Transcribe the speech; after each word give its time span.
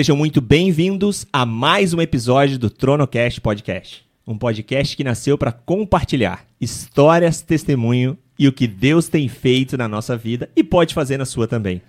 Sejam 0.00 0.16
muito 0.16 0.40
bem-vindos 0.40 1.26
a 1.30 1.44
mais 1.44 1.92
um 1.92 2.00
episódio 2.00 2.58
do 2.58 2.70
TronoCast 2.70 3.38
Podcast. 3.38 4.02
Um 4.26 4.38
podcast 4.38 4.96
que 4.96 5.04
nasceu 5.04 5.36
para 5.36 5.52
compartilhar 5.52 6.46
histórias, 6.58 7.42
testemunho 7.42 8.16
e 8.38 8.48
o 8.48 8.52
que 8.52 8.66
Deus 8.66 9.08
tem 9.08 9.28
feito 9.28 9.76
na 9.76 9.86
nossa 9.86 10.16
vida 10.16 10.48
e 10.56 10.64
pode 10.64 10.94
fazer 10.94 11.18
na 11.18 11.26
sua 11.26 11.46
também. 11.46 11.82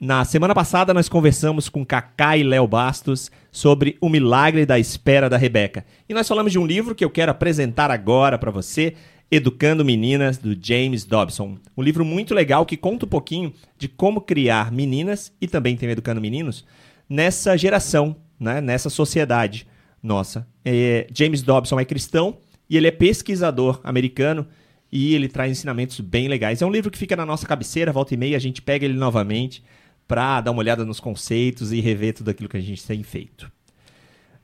Na 0.00 0.24
semana 0.24 0.54
passada 0.54 0.94
nós 0.94 1.10
conversamos 1.10 1.68
com 1.68 1.84
Kaká 1.84 2.38
e 2.38 2.42
Léo 2.42 2.66
Bastos 2.66 3.30
sobre 3.50 3.98
o 4.00 4.08
milagre 4.08 4.64
da 4.64 4.78
espera 4.78 5.28
da 5.28 5.36
Rebeca. 5.36 5.84
E 6.08 6.14
nós 6.14 6.26
falamos 6.26 6.52
de 6.52 6.58
um 6.58 6.64
livro 6.64 6.94
que 6.94 7.04
eu 7.04 7.10
quero 7.10 7.32
apresentar 7.32 7.90
agora 7.90 8.38
para 8.38 8.50
você, 8.50 8.94
Educando 9.30 9.84
Meninas, 9.84 10.38
do 10.38 10.56
James 10.58 11.04
Dobson. 11.04 11.58
Um 11.76 11.82
livro 11.82 12.02
muito 12.02 12.32
legal 12.32 12.64
que 12.64 12.78
conta 12.78 13.04
um 13.04 13.10
pouquinho 13.10 13.52
de 13.76 13.88
como 13.88 14.22
criar 14.22 14.72
meninas 14.72 15.30
e 15.38 15.46
também 15.46 15.76
tem 15.76 15.90
Educando 15.90 16.18
Meninos 16.18 16.64
nessa 17.12 17.58
geração, 17.58 18.16
né, 18.40 18.62
nessa 18.62 18.88
sociedade 18.88 19.66
nossa. 20.02 20.46
É, 20.64 21.06
James 21.12 21.42
Dobson 21.42 21.78
é 21.78 21.84
cristão 21.84 22.38
e 22.70 22.76
ele 22.76 22.86
é 22.86 22.90
pesquisador 22.90 23.80
americano 23.84 24.46
e 24.90 25.14
ele 25.14 25.28
traz 25.28 25.52
ensinamentos 25.52 26.00
bem 26.00 26.26
legais. 26.26 26.62
É 26.62 26.66
um 26.66 26.70
livro 26.70 26.90
que 26.90 26.96
fica 26.96 27.14
na 27.14 27.26
nossa 27.26 27.46
cabeceira, 27.46 27.92
volta 27.92 28.14
e 28.14 28.16
meia, 28.16 28.34
a 28.34 28.40
gente 28.40 28.62
pega 28.62 28.86
ele 28.86 28.94
novamente 28.94 29.62
para 30.08 30.40
dar 30.40 30.52
uma 30.52 30.60
olhada 30.60 30.86
nos 30.86 31.00
conceitos 31.00 31.70
e 31.70 31.80
rever 31.80 32.14
tudo 32.14 32.30
aquilo 32.30 32.48
que 32.48 32.56
a 32.56 32.62
gente 32.62 32.84
tem 32.84 33.02
feito. 33.02 33.52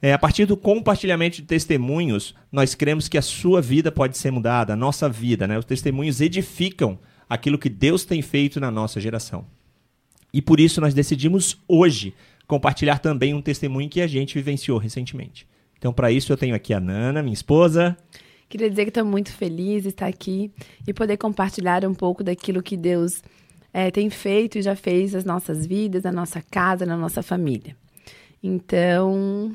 É, 0.03 0.13
a 0.13 0.19
partir 0.19 0.45
do 0.45 0.57
compartilhamento 0.57 1.37
de 1.37 1.43
testemunhos, 1.43 2.35
nós 2.53 2.75
cremos 2.75 3.09
que 3.09 3.17
a 3.17 3.23
sua 3.23 3.63
vida 3.63 3.91
pode 3.91 4.17
ser 4.19 4.31
mudada, 4.31 4.75
a 4.75 4.77
nossa 4.77 5.09
vida. 5.09 5.47
Né? 5.47 5.59
Os 5.59 5.65
testemunhos 5.65 6.21
edificam 6.21 6.99
aquilo 7.29 7.59
que 7.59 7.71
Deus 7.71 8.05
tem 8.05 8.21
feito 8.21 8.61
na 8.61 8.71
nossa 8.71 9.01
geração. 9.01 9.47
E 10.33 10.43
por 10.43 10.61
isso 10.61 10.81
nós 10.81 10.93
decidimos 10.93 11.59
hoje 11.67 12.15
compartilhar 12.49 12.99
também 12.99 13.35
um 13.35 13.43
testemunho 13.43 13.89
que 13.89 14.01
a 14.01 14.07
gente 14.07 14.35
vivenciou 14.35 14.79
recentemente. 14.79 15.47
Então, 15.77 15.93
para 15.93 16.11
isso, 16.11 16.33
eu 16.33 16.37
tenho 16.37 16.57
aqui 16.57 16.75
a 16.75 16.81
Nana, 16.81 17.23
minha 17.23 17.35
esposa. 17.35 17.97
Queria 18.49 18.69
dizer 18.69 18.85
que 18.85 18.91
estou 18.91 19.05
muito 19.05 19.31
feliz 19.31 19.83
de 19.83 19.91
estar 19.91 20.07
aqui 20.07 20.51
e 20.87 20.93
poder 20.93 21.19
compartilhar 21.19 21.85
um 21.85 21.95
pouco 21.95 22.25
daquilo 22.25 22.63
que 22.63 22.77
Deus 22.77 23.23
é, 23.73 23.91
tem 23.91 24.09
feito 24.09 24.59
e 24.59 24.63
já 24.63 24.75
fez 24.75 25.13
nas 25.13 25.25
nossas 25.25 25.67
vidas, 25.67 26.03
na 26.03 26.11
nossa 26.11 26.43
casa, 26.51 26.87
na 26.87 26.97
nossa 26.97 27.23
família. 27.23 27.77
Então, 28.43 29.55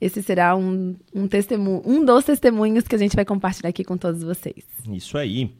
esse 0.00 0.20
será 0.20 0.56
um, 0.56 0.96
um, 1.14 1.28
testemunho, 1.28 1.82
um 1.86 2.04
dos 2.04 2.24
testemunhos 2.24 2.88
que 2.88 2.96
a 2.96 2.98
gente 2.98 3.14
vai 3.14 3.24
compartilhar 3.24 3.70
aqui 3.70 3.84
com 3.84 3.96
todos 3.96 4.22
vocês. 4.22 4.64
Isso 4.90 5.16
aí. 5.16 5.50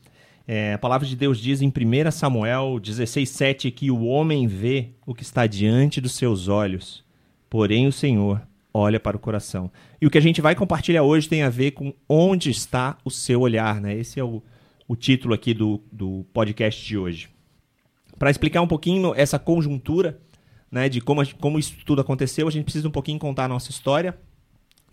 É, 0.46 0.74
a 0.74 0.78
palavra 0.78 1.06
de 1.06 1.16
Deus 1.16 1.38
diz 1.38 1.62
em 1.62 1.68
1 1.68 2.10
Samuel 2.10 2.78
16,7 2.80 3.72
que 3.72 3.90
o 3.90 4.04
homem 4.04 4.46
vê 4.46 4.90
o 5.06 5.14
que 5.14 5.22
está 5.22 5.46
diante 5.46 6.02
dos 6.02 6.12
seus 6.12 6.48
olhos, 6.48 7.02
porém 7.48 7.86
o 7.86 7.92
Senhor 7.92 8.42
olha 8.72 9.00
para 9.00 9.16
o 9.16 9.20
coração. 9.20 9.70
E 10.00 10.06
o 10.06 10.10
que 10.10 10.18
a 10.18 10.20
gente 10.20 10.42
vai 10.42 10.54
compartilhar 10.54 11.02
hoje 11.02 11.28
tem 11.28 11.42
a 11.42 11.48
ver 11.48 11.70
com 11.70 11.94
onde 12.06 12.50
está 12.50 12.98
o 13.04 13.10
seu 13.10 13.40
olhar, 13.40 13.80
né? 13.80 13.96
Esse 13.96 14.20
é 14.20 14.24
o, 14.24 14.42
o 14.86 14.94
título 14.94 15.32
aqui 15.32 15.54
do, 15.54 15.80
do 15.90 16.26
podcast 16.34 16.84
de 16.84 16.98
hoje. 16.98 17.28
Para 18.18 18.30
explicar 18.30 18.60
um 18.60 18.66
pouquinho 18.66 19.14
essa 19.14 19.38
conjuntura, 19.38 20.20
né, 20.70 20.88
de 20.88 21.00
como, 21.00 21.22
como 21.36 21.58
isso 21.58 21.74
tudo 21.86 22.00
aconteceu, 22.00 22.46
a 22.46 22.50
gente 22.50 22.64
precisa 22.64 22.86
um 22.86 22.90
pouquinho 22.90 23.18
contar 23.18 23.44
a 23.44 23.48
nossa 23.48 23.70
história. 23.70 24.18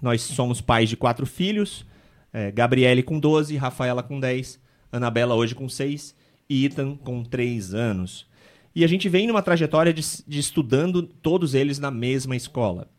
Nós 0.01 0.21
somos 0.21 0.61
pais 0.61 0.87
de 0.87 0.95
quatro 0.95 1.25
filhos, 1.25 1.85
é, 2.31 2.51
Gabriele 2.51 3.03
com 3.03 3.19
12, 3.19 3.57
Rafaela 3.57 4.01
com 4.01 4.19
10, 4.19 4.59
Anabela 4.91 5.35
hoje 5.35 5.55
com 5.55 5.69
6 5.69 6.15
e 6.49 6.65
Ethan 6.65 6.95
com 6.95 7.23
3 7.23 7.73
anos. 7.73 8.27
E 8.73 8.83
a 8.83 8.87
gente 8.87 9.09
vem 9.09 9.27
numa 9.27 9.41
trajetória 9.41 9.93
de, 9.93 10.01
de, 10.25 10.39
estudando 10.39 11.03
todos 11.03 11.53
eles 11.53 11.77
na 11.77 11.91
mesma 11.91 12.35
escola. 12.35 12.89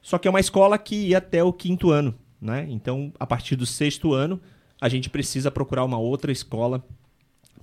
Só 0.00 0.16
que 0.16 0.28
é 0.28 0.30
uma 0.30 0.40
escola 0.40 0.78
que 0.78 1.08
ia 1.08 1.18
até 1.18 1.42
o 1.42 1.52
quinto 1.52 1.90
ano, 1.90 2.14
né? 2.40 2.66
Então, 2.70 3.12
a 3.18 3.26
partir 3.26 3.56
do 3.56 3.66
sexto 3.66 4.14
ano, 4.14 4.40
a 4.80 4.88
gente 4.88 5.10
precisa 5.10 5.50
procurar 5.50 5.84
uma 5.84 5.98
outra 5.98 6.30
escola 6.30 6.84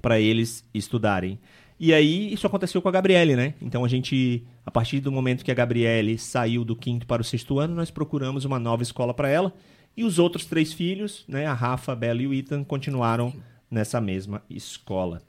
para 0.01 0.19
eles 0.19 0.63
estudarem. 0.73 1.39
E 1.79 1.93
aí, 1.93 2.31
isso 2.31 2.45
aconteceu 2.45 2.81
com 2.81 2.89
a 2.89 2.91
Gabriele, 2.91 3.35
né? 3.35 3.53
Então, 3.61 3.83
a 3.83 3.87
gente, 3.87 4.43
a 4.65 4.71
partir 4.71 4.99
do 4.99 5.11
momento 5.11 5.43
que 5.43 5.51
a 5.51 5.55
Gabriele 5.55 6.17
saiu 6.17 6.63
do 6.63 6.75
quinto 6.75 7.07
para 7.07 7.21
o 7.21 7.25
sexto 7.25 7.59
ano, 7.59 7.75
nós 7.75 7.89
procuramos 7.89 8.45
uma 8.45 8.59
nova 8.59 8.83
escola 8.83 9.13
para 9.13 9.29
ela. 9.29 9.53
E 9.95 10.03
os 10.03 10.19
outros 10.19 10.45
três 10.45 10.73
filhos, 10.73 11.23
né? 11.27 11.45
A 11.45 11.53
Rafa, 11.53 11.93
a 11.93 11.95
Bela 11.95 12.21
e 12.21 12.27
o 12.27 12.33
Ethan, 12.33 12.65
continuaram 12.65 13.33
nessa 13.75 14.01
mesma 14.01 14.41
escola. 14.49 15.21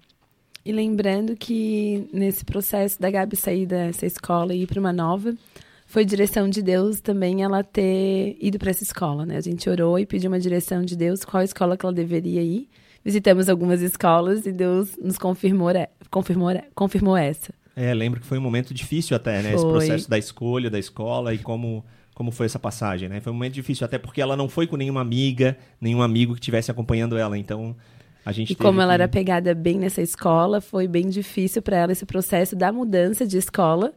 E 0.64 0.72
lembrando 0.72 1.36
que 1.36 2.08
nesse 2.12 2.44
processo 2.44 3.00
da 3.00 3.10
Gabi 3.10 3.36
sair 3.36 3.66
dessa 3.66 4.06
escola 4.06 4.54
e 4.54 4.62
ir 4.62 4.66
para 4.66 4.80
uma 4.80 4.92
nova, 4.92 5.34
foi 5.86 6.04
direção 6.04 6.48
de 6.48 6.62
Deus 6.62 7.00
também 7.00 7.42
ela 7.42 7.62
ter 7.62 8.36
ido 8.40 8.58
para 8.58 8.70
essa 8.70 8.82
escola, 8.82 9.24
né? 9.24 9.36
A 9.36 9.40
gente 9.40 9.68
orou 9.70 9.98
e 9.98 10.06
pediu 10.06 10.28
uma 10.30 10.40
direção 10.40 10.82
de 10.82 10.96
Deus, 10.96 11.24
qual 11.24 11.42
escola 11.42 11.76
que 11.76 11.84
ela 11.86 11.94
deveria 11.94 12.42
ir. 12.42 12.68
Visitamos 13.04 13.48
algumas 13.48 13.80
escolas 13.80 14.46
e 14.46 14.52
Deus 14.52 14.96
nos 15.00 15.16
confirmou, 15.16 15.70
confirmou, 16.10 16.50
confirmou 16.74 17.16
essa. 17.16 17.54
É, 17.76 17.94
lembro 17.94 18.20
que 18.20 18.26
foi 18.26 18.38
um 18.38 18.42
momento 18.42 18.74
difícil 18.74 19.16
até, 19.16 19.42
né? 19.42 19.50
Foi. 19.50 19.54
Esse 19.54 19.66
processo 19.66 20.10
da 20.10 20.18
escolha 20.18 20.68
da 20.70 20.78
escola 20.78 21.32
e 21.34 21.38
como 21.38 21.84
como 22.16 22.30
foi 22.30 22.46
essa 22.46 22.58
passagem, 22.58 23.10
né? 23.10 23.20
Foi 23.20 23.30
um 23.30 23.34
momento 23.34 23.52
difícil 23.52 23.84
até 23.84 23.98
porque 23.98 24.22
ela 24.22 24.34
não 24.34 24.48
foi 24.48 24.66
com 24.66 24.74
nenhuma 24.74 25.02
amiga, 25.02 25.54
nenhum 25.78 26.00
amigo 26.00 26.32
que 26.32 26.40
estivesse 26.40 26.70
acompanhando 26.70 27.18
ela, 27.18 27.36
então 27.36 27.76
a 28.26 28.32
gente 28.32 28.50
e 28.50 28.56
como 28.56 28.80
ela 28.80 28.92
era 28.92 29.06
pegada 29.06 29.54
bem 29.54 29.78
nessa 29.78 30.02
escola, 30.02 30.60
foi 30.60 30.88
bem 30.88 31.08
difícil 31.08 31.62
para 31.62 31.76
ela 31.76 31.92
esse 31.92 32.04
processo 32.04 32.56
da 32.56 32.72
mudança 32.72 33.24
de 33.24 33.38
escola. 33.38 33.94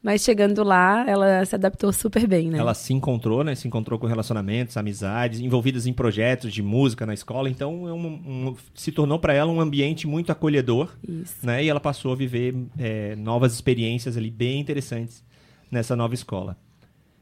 Mas 0.00 0.22
chegando 0.22 0.62
lá, 0.62 1.04
ela 1.08 1.44
se 1.44 1.54
adaptou 1.56 1.92
super 1.92 2.26
bem, 2.26 2.48
né? 2.48 2.58
Ela 2.58 2.74
se 2.74 2.92
encontrou, 2.92 3.42
né? 3.42 3.56
Se 3.56 3.66
encontrou 3.66 3.98
com 3.98 4.06
relacionamentos, 4.06 4.76
amizades, 4.76 5.40
envolvidas 5.40 5.86
em 5.86 5.92
projetos 5.92 6.52
de 6.52 6.62
música 6.62 7.04
na 7.04 7.14
escola. 7.14 7.50
Então, 7.50 7.88
é 7.88 7.92
um, 7.92 8.06
um, 8.06 8.56
se 8.72 8.92
tornou 8.92 9.18
para 9.18 9.32
ela 9.32 9.50
um 9.50 9.60
ambiente 9.60 10.06
muito 10.06 10.30
acolhedor, 10.30 10.92
Isso. 11.06 11.44
né? 11.44 11.64
E 11.64 11.68
ela 11.68 11.80
passou 11.80 12.12
a 12.12 12.16
viver 12.16 12.54
é, 12.78 13.16
novas 13.16 13.52
experiências 13.52 14.16
ali 14.16 14.30
bem 14.30 14.60
interessantes 14.60 15.24
nessa 15.70 15.96
nova 15.96 16.14
escola. 16.14 16.56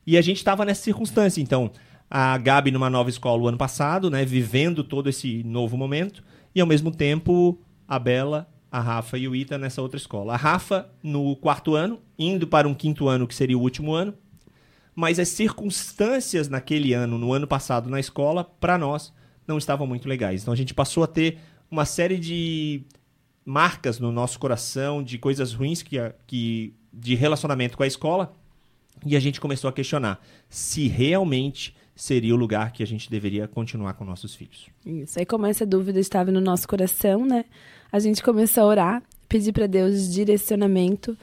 E 0.06 0.16
a 0.16 0.22
gente 0.22 0.38
estava 0.38 0.64
nessa 0.64 0.82
circunstância, 0.82 1.40
então, 1.40 1.70
a 2.10 2.36
Gabi 2.38 2.70
numa 2.70 2.90
nova 2.90 3.08
escola 3.08 3.42
o 3.42 3.48
ano 3.48 3.58
passado, 3.58 4.10
né? 4.10 4.24
Vivendo 4.24 4.82
todo 4.84 5.08
esse 5.08 5.42
novo 5.44 5.76
momento 5.76 6.22
e 6.54 6.60
ao 6.60 6.66
mesmo 6.66 6.90
tempo 6.90 7.58
a 7.86 7.98
Bela, 7.98 8.48
a 8.70 8.80
Rafa 8.80 9.18
e 9.18 9.26
o 9.26 9.34
Ita 9.34 9.58
nessa 9.58 9.82
outra 9.82 9.96
escola. 9.96 10.34
A 10.34 10.36
Rafa 10.36 10.88
no 11.02 11.34
quarto 11.36 11.74
ano, 11.74 12.00
indo 12.18 12.46
para 12.46 12.68
um 12.68 12.74
quinto 12.74 13.08
ano 13.08 13.26
que 13.26 13.34
seria 13.34 13.58
o 13.58 13.60
último 13.60 13.92
ano, 13.92 14.14
mas 14.94 15.18
as 15.18 15.28
circunstâncias 15.28 16.48
naquele 16.48 16.92
ano, 16.92 17.18
no 17.18 17.32
ano 17.32 17.46
passado 17.46 17.88
na 17.88 17.98
escola, 17.98 18.44
para 18.44 18.76
nós 18.78 19.12
não 19.46 19.58
estavam 19.58 19.86
muito 19.86 20.08
legais. 20.08 20.42
Então 20.42 20.54
a 20.54 20.56
gente 20.56 20.74
passou 20.74 21.02
a 21.02 21.06
ter 21.06 21.38
uma 21.70 21.84
série 21.84 22.18
de 22.18 22.82
marcas 23.44 23.98
no 23.98 24.12
nosso 24.12 24.38
coração 24.38 25.02
de 25.02 25.18
coisas 25.18 25.52
ruins 25.52 25.82
que, 25.82 25.96
que 26.26 26.74
de 26.92 27.14
relacionamento 27.14 27.76
com 27.76 27.82
a 27.82 27.86
escola 27.86 28.32
e 29.04 29.16
a 29.16 29.20
gente 29.20 29.40
começou 29.40 29.68
a 29.68 29.72
questionar 29.72 30.20
se 30.48 30.86
realmente 30.88 31.74
seria 32.00 32.34
o 32.34 32.38
lugar 32.38 32.72
que 32.72 32.82
a 32.82 32.86
gente 32.86 33.10
deveria 33.10 33.46
continuar 33.46 33.92
com 33.92 34.06
nossos 34.06 34.34
filhos. 34.34 34.68
Isso. 34.86 35.18
Aí 35.18 35.26
como 35.26 35.44
essa 35.44 35.66
dúvida 35.66 36.00
estava 36.00 36.32
no 36.32 36.40
nosso 36.40 36.66
coração, 36.66 37.26
né? 37.26 37.44
A 37.92 37.98
gente 37.98 38.22
começou 38.22 38.62
a 38.62 38.66
orar, 38.66 39.02
pedir 39.28 39.52
para 39.52 39.66
Deus 39.66 40.10
direcionamento 40.10 41.14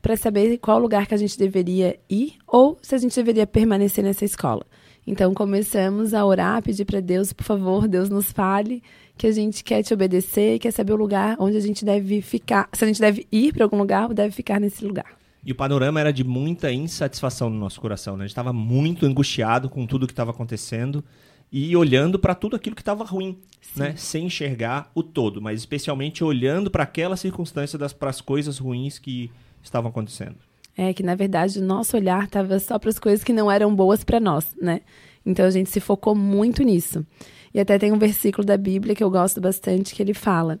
para 0.00 0.16
saber 0.16 0.56
qual 0.56 0.78
lugar 0.78 1.06
que 1.06 1.12
a 1.12 1.18
gente 1.18 1.38
deveria 1.38 2.00
ir 2.08 2.36
ou 2.46 2.78
se 2.80 2.94
a 2.94 2.98
gente 2.98 3.14
deveria 3.14 3.46
permanecer 3.46 4.02
nessa 4.02 4.24
escola. 4.24 4.64
Então 5.06 5.34
começamos 5.34 6.14
a 6.14 6.24
orar, 6.24 6.62
pedir 6.62 6.86
para 6.86 7.00
Deus, 7.00 7.34
por 7.34 7.44
favor, 7.44 7.86
Deus 7.86 8.08
nos 8.08 8.32
fale 8.32 8.82
que 9.18 9.26
a 9.26 9.32
gente 9.32 9.62
quer 9.62 9.82
te 9.82 9.92
obedecer, 9.92 10.58
quer 10.58 10.70
saber 10.70 10.94
o 10.94 10.96
lugar 10.96 11.36
onde 11.38 11.58
a 11.58 11.60
gente 11.60 11.84
deve 11.84 12.22
ficar, 12.22 12.70
se 12.72 12.82
a 12.82 12.86
gente 12.86 13.00
deve 13.00 13.26
ir 13.30 13.52
para 13.52 13.64
algum 13.64 13.76
lugar 13.76 14.08
ou 14.08 14.14
deve 14.14 14.34
ficar 14.34 14.58
nesse 14.58 14.82
lugar. 14.82 15.21
E 15.44 15.50
o 15.50 15.54
panorama 15.54 15.98
era 15.98 16.12
de 16.12 16.22
muita 16.22 16.72
insatisfação 16.72 17.50
no 17.50 17.58
nosso 17.58 17.80
coração. 17.80 18.16
Né? 18.16 18.24
A 18.24 18.26
gente 18.26 18.32
estava 18.32 18.52
muito 18.52 19.04
angustiado 19.06 19.68
com 19.68 19.86
tudo 19.86 20.06
que 20.06 20.12
estava 20.12 20.30
acontecendo 20.30 21.04
e 21.50 21.76
olhando 21.76 22.18
para 22.18 22.34
tudo 22.34 22.56
aquilo 22.56 22.76
que 22.76 22.82
estava 22.82 23.04
ruim, 23.04 23.38
né? 23.76 23.94
sem 23.96 24.26
enxergar 24.26 24.90
o 24.94 25.02
todo, 25.02 25.42
mas 25.42 25.60
especialmente 25.60 26.24
olhando 26.24 26.70
para 26.70 26.84
aquela 26.84 27.16
circunstância, 27.16 27.78
para 27.78 28.08
as 28.08 28.20
coisas 28.20 28.58
ruins 28.58 28.98
que 28.98 29.30
estavam 29.62 29.90
acontecendo. 29.90 30.36
É 30.76 30.94
que, 30.94 31.02
na 31.02 31.14
verdade, 31.14 31.58
o 31.58 31.62
nosso 31.62 31.96
olhar 31.96 32.24
estava 32.24 32.58
só 32.58 32.78
para 32.78 32.88
as 32.88 32.98
coisas 32.98 33.22
que 33.22 33.32
não 33.32 33.50
eram 33.50 33.74
boas 33.74 34.02
para 34.02 34.18
nós, 34.18 34.54
né? 34.60 34.80
Então 35.24 35.44
a 35.44 35.50
gente 35.50 35.70
se 35.70 35.80
focou 35.80 36.14
muito 36.14 36.62
nisso. 36.62 37.04
E 37.52 37.60
até 37.60 37.78
tem 37.78 37.92
um 37.92 37.98
versículo 37.98 38.46
da 38.46 38.56
Bíblia 38.56 38.94
que 38.94 39.04
eu 39.04 39.10
gosto 39.10 39.40
bastante 39.40 39.94
que 39.94 40.02
ele 40.02 40.14
fala: 40.14 40.58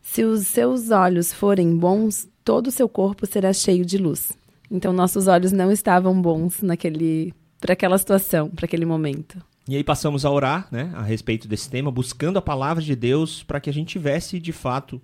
Se 0.00 0.24
os 0.24 0.46
seus 0.46 0.90
olhos 0.90 1.32
forem 1.32 1.76
bons, 1.76 2.28
todo 2.50 2.66
o 2.66 2.72
seu 2.72 2.88
corpo 2.88 3.26
será 3.26 3.52
cheio 3.52 3.84
de 3.84 3.96
luz. 3.96 4.32
Então 4.68 4.92
nossos 4.92 5.28
olhos 5.28 5.52
não 5.52 5.70
estavam 5.70 6.20
bons 6.20 6.60
naquele 6.62 7.32
para 7.60 7.74
aquela 7.74 7.96
situação, 7.96 8.50
para 8.50 8.64
aquele 8.64 8.84
momento. 8.84 9.40
E 9.68 9.76
aí 9.76 9.84
passamos 9.84 10.24
a 10.24 10.30
orar, 10.32 10.66
né, 10.68 10.90
a 10.96 11.02
respeito 11.02 11.46
desse 11.46 11.70
tema, 11.70 11.92
buscando 11.92 12.40
a 12.40 12.42
palavra 12.42 12.82
de 12.82 12.96
Deus 12.96 13.44
para 13.44 13.60
que 13.60 13.70
a 13.70 13.72
gente 13.72 13.90
tivesse 13.90 14.40
de 14.40 14.50
fato 14.50 15.00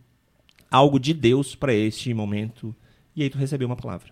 algo 0.69 0.99
de 0.99 1.15
Deus 1.15 1.55
para 1.55 1.73
este 1.73 2.13
momento. 2.13 2.75
E 3.15 3.23
aí 3.23 3.31
tu 3.31 3.39
recebeu 3.39 3.69
uma 3.69 3.77
palavra. 3.77 4.09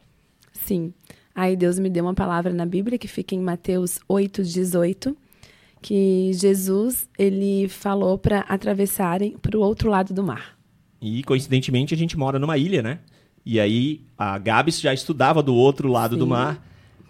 Sim. 0.52 0.94
Aí 1.34 1.56
Deus 1.56 1.76
me 1.76 1.90
deu 1.90 2.04
uma 2.04 2.14
palavra 2.14 2.52
na 2.52 2.64
Bíblia 2.64 2.96
que 2.96 3.08
fica 3.08 3.34
em 3.34 3.40
Mateus 3.40 3.98
8:18, 4.08 5.16
que 5.82 6.30
Jesus 6.34 7.08
ele 7.18 7.68
falou 7.68 8.16
para 8.16 8.42
atravessarem 8.42 9.36
para 9.38 9.58
o 9.58 9.60
outro 9.60 9.90
lado 9.90 10.14
do 10.14 10.22
mar. 10.22 10.56
E 11.00 11.24
coincidentemente 11.24 11.92
a 11.92 11.96
gente 11.96 12.16
mora 12.16 12.38
numa 12.38 12.56
ilha, 12.56 12.80
né? 12.80 13.00
E 13.44 13.60
aí 13.60 14.00
a 14.16 14.38
Gabs 14.38 14.80
já 14.80 14.94
estudava 14.94 15.42
do 15.42 15.54
outro 15.54 15.88
lado 15.88 16.14
Sim. 16.14 16.18
do 16.18 16.26
mar 16.26 16.64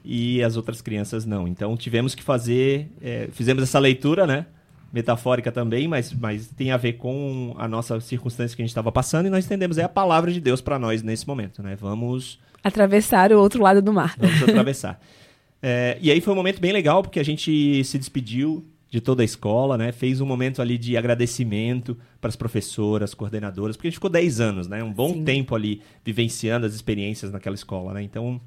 e 0.04 0.42
as 0.42 0.56
outras 0.56 0.82
crianças 0.82 1.24
não. 1.24 1.46
Então 1.46 1.76
tivemos 1.76 2.14
que 2.14 2.22
fazer, 2.22 2.90
é, 3.00 3.28
fizemos 3.32 3.62
essa 3.62 3.78
leitura, 3.78 4.26
né? 4.26 4.46
Metafórica 4.92 5.50
também, 5.50 5.88
mas, 5.88 6.12
mas 6.12 6.46
tem 6.48 6.70
a 6.70 6.76
ver 6.76 6.94
com 6.94 7.54
a 7.58 7.66
nossa 7.66 8.00
circunstância 8.00 8.54
que 8.54 8.62
a 8.62 8.64
gente 8.64 8.70
estava 8.70 8.92
passando 8.92 9.26
e 9.26 9.30
nós 9.30 9.44
entendemos 9.44 9.78
é 9.78 9.82
a 9.82 9.88
palavra 9.88 10.32
de 10.32 10.40
Deus 10.40 10.60
para 10.60 10.78
nós 10.78 11.02
nesse 11.02 11.26
momento, 11.26 11.62
né? 11.62 11.76
Vamos 11.76 12.38
atravessar 12.62 13.32
o 13.32 13.38
outro 13.40 13.62
lado 13.62 13.82
do 13.82 13.92
mar. 13.92 14.14
Vamos 14.18 14.42
atravessar. 14.42 15.00
é, 15.62 15.98
e 16.00 16.10
aí 16.10 16.20
foi 16.20 16.32
um 16.32 16.36
momento 16.36 16.60
bem 16.60 16.72
legal 16.72 17.02
porque 17.02 17.18
a 17.18 17.24
gente 17.24 17.82
se 17.84 17.98
despediu 17.98 18.64
de 18.94 19.00
toda 19.00 19.22
a 19.22 19.24
escola, 19.24 19.76
né? 19.76 19.90
Fez 19.90 20.20
um 20.20 20.26
momento 20.26 20.62
ali 20.62 20.78
de 20.78 20.96
agradecimento 20.96 21.98
para 22.20 22.28
as 22.28 22.36
professoras, 22.36 23.12
coordenadoras, 23.12 23.76
porque 23.76 23.88
a 23.88 23.90
gente 23.90 23.96
ficou 23.96 24.08
10 24.08 24.40
anos, 24.40 24.68
né? 24.68 24.84
Um 24.84 24.92
bom 24.92 25.14
Sim. 25.14 25.24
tempo 25.24 25.52
ali 25.52 25.82
vivenciando 26.04 26.64
as 26.64 26.74
experiências 26.74 27.32
naquela 27.32 27.56
escola, 27.56 27.92
né? 27.92 28.04
Então, 28.04 28.40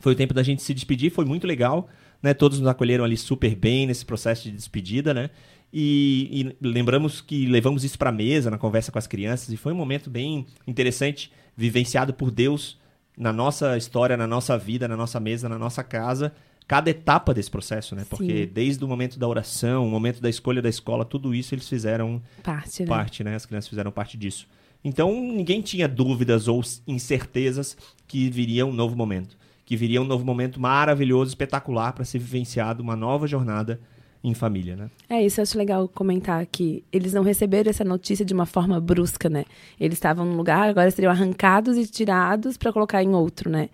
foi 0.00 0.12
o 0.12 0.16
tempo 0.16 0.34
da 0.34 0.42
gente 0.42 0.60
se 0.60 0.74
despedir, 0.74 1.12
foi 1.12 1.24
muito 1.24 1.46
legal, 1.46 1.88
né? 2.20 2.34
Todos 2.34 2.58
nos 2.58 2.68
acolheram 2.68 3.04
ali 3.04 3.16
super 3.16 3.54
bem 3.54 3.86
nesse 3.86 4.04
processo 4.04 4.42
de 4.42 4.50
despedida, 4.50 5.14
né? 5.14 5.30
E, 5.72 6.52
e 6.60 6.66
lembramos 6.66 7.20
que 7.20 7.46
levamos 7.46 7.84
isso 7.84 7.96
para 7.96 8.10
a 8.10 8.12
mesa 8.12 8.50
na 8.50 8.58
conversa 8.58 8.90
com 8.90 8.98
as 8.98 9.06
crianças 9.06 9.50
e 9.50 9.56
foi 9.56 9.72
um 9.72 9.76
momento 9.76 10.10
bem 10.10 10.46
interessante, 10.66 11.30
vivenciado 11.56 12.12
por 12.12 12.32
Deus 12.32 12.76
na 13.16 13.32
nossa 13.32 13.76
história, 13.76 14.16
na 14.16 14.26
nossa 14.26 14.58
vida, 14.58 14.88
na 14.88 14.96
nossa 14.96 15.20
mesa, 15.20 15.48
na 15.48 15.60
nossa 15.60 15.84
casa, 15.84 16.32
cada 16.66 16.90
etapa 16.90 17.32
desse 17.32 17.50
processo, 17.50 17.94
né? 17.94 18.04
Porque 18.08 18.46
Sim. 18.46 18.50
desde 18.52 18.84
o 18.84 18.88
momento 18.88 19.18
da 19.18 19.28
oração, 19.28 19.86
o 19.86 19.90
momento 19.90 20.20
da 20.20 20.28
escolha 20.28 20.60
da 20.60 20.68
escola, 20.68 21.04
tudo 21.04 21.34
isso 21.34 21.54
eles 21.54 21.68
fizeram 21.68 22.20
parte, 22.42 22.82
né? 22.82 22.88
parte, 22.88 23.24
né? 23.24 23.34
As 23.36 23.46
crianças 23.46 23.68
fizeram 23.68 23.92
parte 23.92 24.16
disso. 24.16 24.48
Então, 24.84 25.12
ninguém 25.12 25.60
tinha 25.62 25.88
dúvidas 25.88 26.48
ou 26.48 26.62
incertezas 26.86 27.76
que 28.06 28.30
viria 28.30 28.64
um 28.64 28.72
novo 28.72 28.96
momento, 28.96 29.36
que 29.64 29.76
viria 29.76 30.00
um 30.00 30.04
novo 30.04 30.24
momento 30.24 30.60
maravilhoso, 30.60 31.30
espetacular 31.30 31.92
para 31.92 32.04
ser 32.04 32.18
vivenciado 32.18 32.82
uma 32.82 32.94
nova 32.94 33.26
jornada 33.26 33.80
em 34.22 34.34
família, 34.34 34.74
né? 34.74 34.90
É, 35.08 35.24
isso 35.24 35.40
eu 35.40 35.42
acho 35.42 35.56
legal 35.56 35.88
comentar 35.88 36.44
que 36.46 36.84
eles 36.92 37.12
não 37.12 37.22
receberam 37.22 37.70
essa 37.70 37.84
notícia 37.84 38.24
de 38.24 38.34
uma 38.34 38.46
forma 38.46 38.80
brusca, 38.80 39.28
né? 39.28 39.44
Eles 39.78 39.96
estavam 39.96 40.24
num 40.24 40.36
lugar, 40.36 40.68
agora 40.68 40.90
seriam 40.90 41.12
arrancados 41.12 41.76
e 41.76 41.86
tirados 41.86 42.56
para 42.56 42.72
colocar 42.72 43.02
em 43.02 43.14
outro, 43.14 43.48
né? 43.48 43.68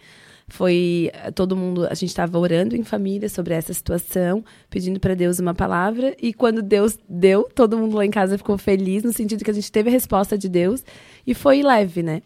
Foi 0.53 1.11
todo 1.35 1.57
mundo, 1.57 1.87
a 1.87 1.95
gente 1.95 2.11
estava 2.11 2.39
orando 2.39 2.77
em 2.77 2.85
família 2.85 3.27
sobre 3.27 3.55
essa 3.55 3.73
situação, 3.73 4.45
pedindo 4.69 5.01
para 5.01 5.15
Deus 5.15 5.39
uma 5.39 5.55
palavra, 5.55 6.15
e 6.21 6.35
quando 6.35 6.61
Deus 6.61 6.99
deu, 7.09 7.45
todo 7.55 7.79
mundo 7.79 7.97
lá 7.97 8.05
em 8.05 8.11
casa 8.11 8.37
ficou 8.37 8.59
feliz, 8.59 9.03
no 9.03 9.15
sentido 9.15 9.43
que 9.43 9.51
a 9.51 9.55
gente 9.55 9.73
teve 9.73 9.89
a 9.89 9.93
resposta 9.93 10.37
de 10.37 10.51
Deus, 10.51 10.85
e 11.27 11.33
foi 11.33 11.63
leve, 11.63 12.03
né? 12.03 12.21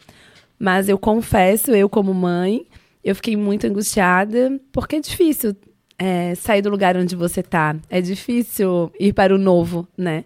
Mas 0.58 0.88
eu 0.88 0.99
confesso, 0.99 1.70
eu 1.70 1.88
como 1.88 2.12
mãe, 2.12 2.67
eu 3.05 3.14
fiquei 3.14 3.37
muito 3.37 3.64
angustiada, 3.64 4.61
porque 4.73 4.96
é 4.96 5.00
difícil 5.00 5.55
é, 5.96 6.34
sair 6.34 6.62
do 6.62 6.69
lugar 6.69 6.96
onde 6.96 7.14
você 7.14 7.44
tá. 7.44 7.76
É 7.88 8.00
difícil 8.00 8.90
ir 8.99 9.12
para 9.12 9.32
o 9.32 9.38
novo, 9.38 9.87
né? 9.96 10.25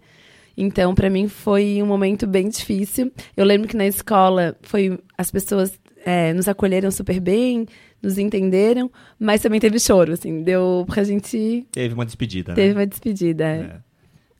Então, 0.56 0.94
para 0.94 1.10
mim 1.10 1.28
foi 1.28 1.82
um 1.82 1.86
momento 1.86 2.26
bem 2.26 2.48
difícil. 2.48 3.12
Eu 3.36 3.44
lembro 3.44 3.68
que 3.68 3.76
na 3.76 3.86
escola 3.86 4.56
foi 4.62 4.98
as 5.18 5.30
pessoas 5.30 5.78
é, 6.04 6.32
nos 6.32 6.48
acolheram 6.48 6.90
super 6.90 7.20
bem, 7.20 7.66
nos 8.02 8.18
entenderam, 8.18 8.90
mas 9.18 9.42
também 9.42 9.60
teve 9.60 9.78
choro, 9.78 10.12
assim, 10.12 10.42
deu 10.42 10.84
pra 10.86 11.04
gente. 11.04 11.66
Teve 11.70 11.94
uma 11.94 12.06
despedida, 12.06 12.54
Teve 12.54 12.74
né? 12.74 12.80
uma 12.80 12.86
despedida, 12.86 13.44
é. 13.44 13.58
é. 13.58 13.90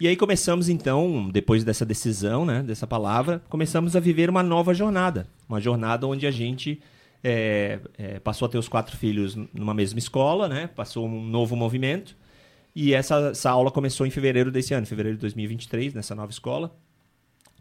E 0.00 0.08
aí 0.08 0.16
começamos 0.16 0.70
então, 0.70 1.28
depois 1.30 1.62
dessa 1.62 1.84
decisão, 1.84 2.46
né, 2.46 2.62
dessa 2.62 2.86
palavra, 2.86 3.42
começamos 3.50 3.94
a 3.94 4.00
viver 4.00 4.30
uma 4.30 4.42
nova 4.42 4.72
jornada, 4.72 5.26
uma 5.46 5.60
jornada 5.60 6.06
onde 6.06 6.26
a 6.26 6.30
gente 6.30 6.80
é, 7.22 7.80
é, 7.98 8.18
passou 8.18 8.46
a 8.46 8.48
ter 8.48 8.56
os 8.56 8.66
quatro 8.66 8.96
filhos 8.96 9.36
numa 9.52 9.74
mesma 9.74 9.98
escola, 9.98 10.48
né, 10.48 10.68
passou 10.68 11.06
um 11.06 11.22
novo 11.22 11.54
movimento 11.54 12.16
e 12.74 12.94
essa, 12.94 13.30
essa 13.32 13.50
aula 13.50 13.70
começou 13.70 14.06
em 14.06 14.10
fevereiro 14.10 14.50
desse 14.50 14.72
ano, 14.72 14.86
fevereiro 14.86 15.18
de 15.18 15.20
2023, 15.20 15.92
nessa 15.92 16.14
nova 16.14 16.32
escola. 16.32 16.74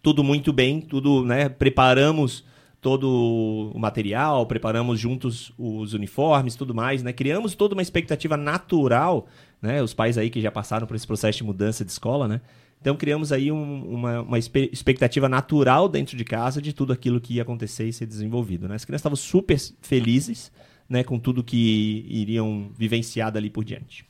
Tudo 0.01 0.23
muito 0.23 0.53
bem, 0.53 0.79
tudo, 0.79 1.25
né, 1.25 1.49
preparamos 1.49 2.45
todo 2.81 3.71
o 3.73 3.79
material, 3.79 4.45
preparamos 4.45 4.99
juntos 4.99 5.51
os 5.57 5.93
uniformes, 5.93 6.55
tudo 6.55 6.73
mais, 6.73 7.03
né? 7.03 7.11
Criamos 7.11 7.53
toda 7.55 7.75
uma 7.75 7.81
expectativa 7.81 8.37
natural, 8.37 9.27
né? 9.61 9.83
Os 9.83 9.93
pais 9.93 10.17
aí 10.17 10.29
que 10.29 10.39
já 10.39 10.51
passaram 10.51 10.87
por 10.87 10.95
esse 10.95 11.05
processo 11.05 11.39
de 11.39 11.43
mudança 11.43 11.83
de 11.83 11.91
escola, 11.91 12.27
né? 12.27 12.41
Então 12.79 12.95
criamos 12.95 13.33
aí 13.33 13.51
um, 13.51 13.93
uma, 13.93 14.21
uma 14.21 14.39
expectativa 14.39 15.27
natural 15.27 15.89
dentro 15.89 16.15
de 16.15 16.23
casa 16.23 16.61
de 16.61 16.71
tudo 16.71 16.93
aquilo 16.93 17.19
que 17.19 17.35
ia 17.35 17.41
acontecer 17.41 17.85
e 17.85 17.93
ser 17.93 18.05
desenvolvido, 18.05 18.67
né? 18.69 18.75
As 18.75 18.85
crianças 18.85 19.01
estavam 19.01 19.17
super 19.17 19.57
felizes, 19.81 20.49
né? 20.87 21.03
Com 21.03 21.19
tudo 21.19 21.43
que 21.43 22.05
iriam 22.09 22.71
vivenciar 22.77 23.31
dali 23.31 23.49
por 23.49 23.65
diante. 23.65 24.05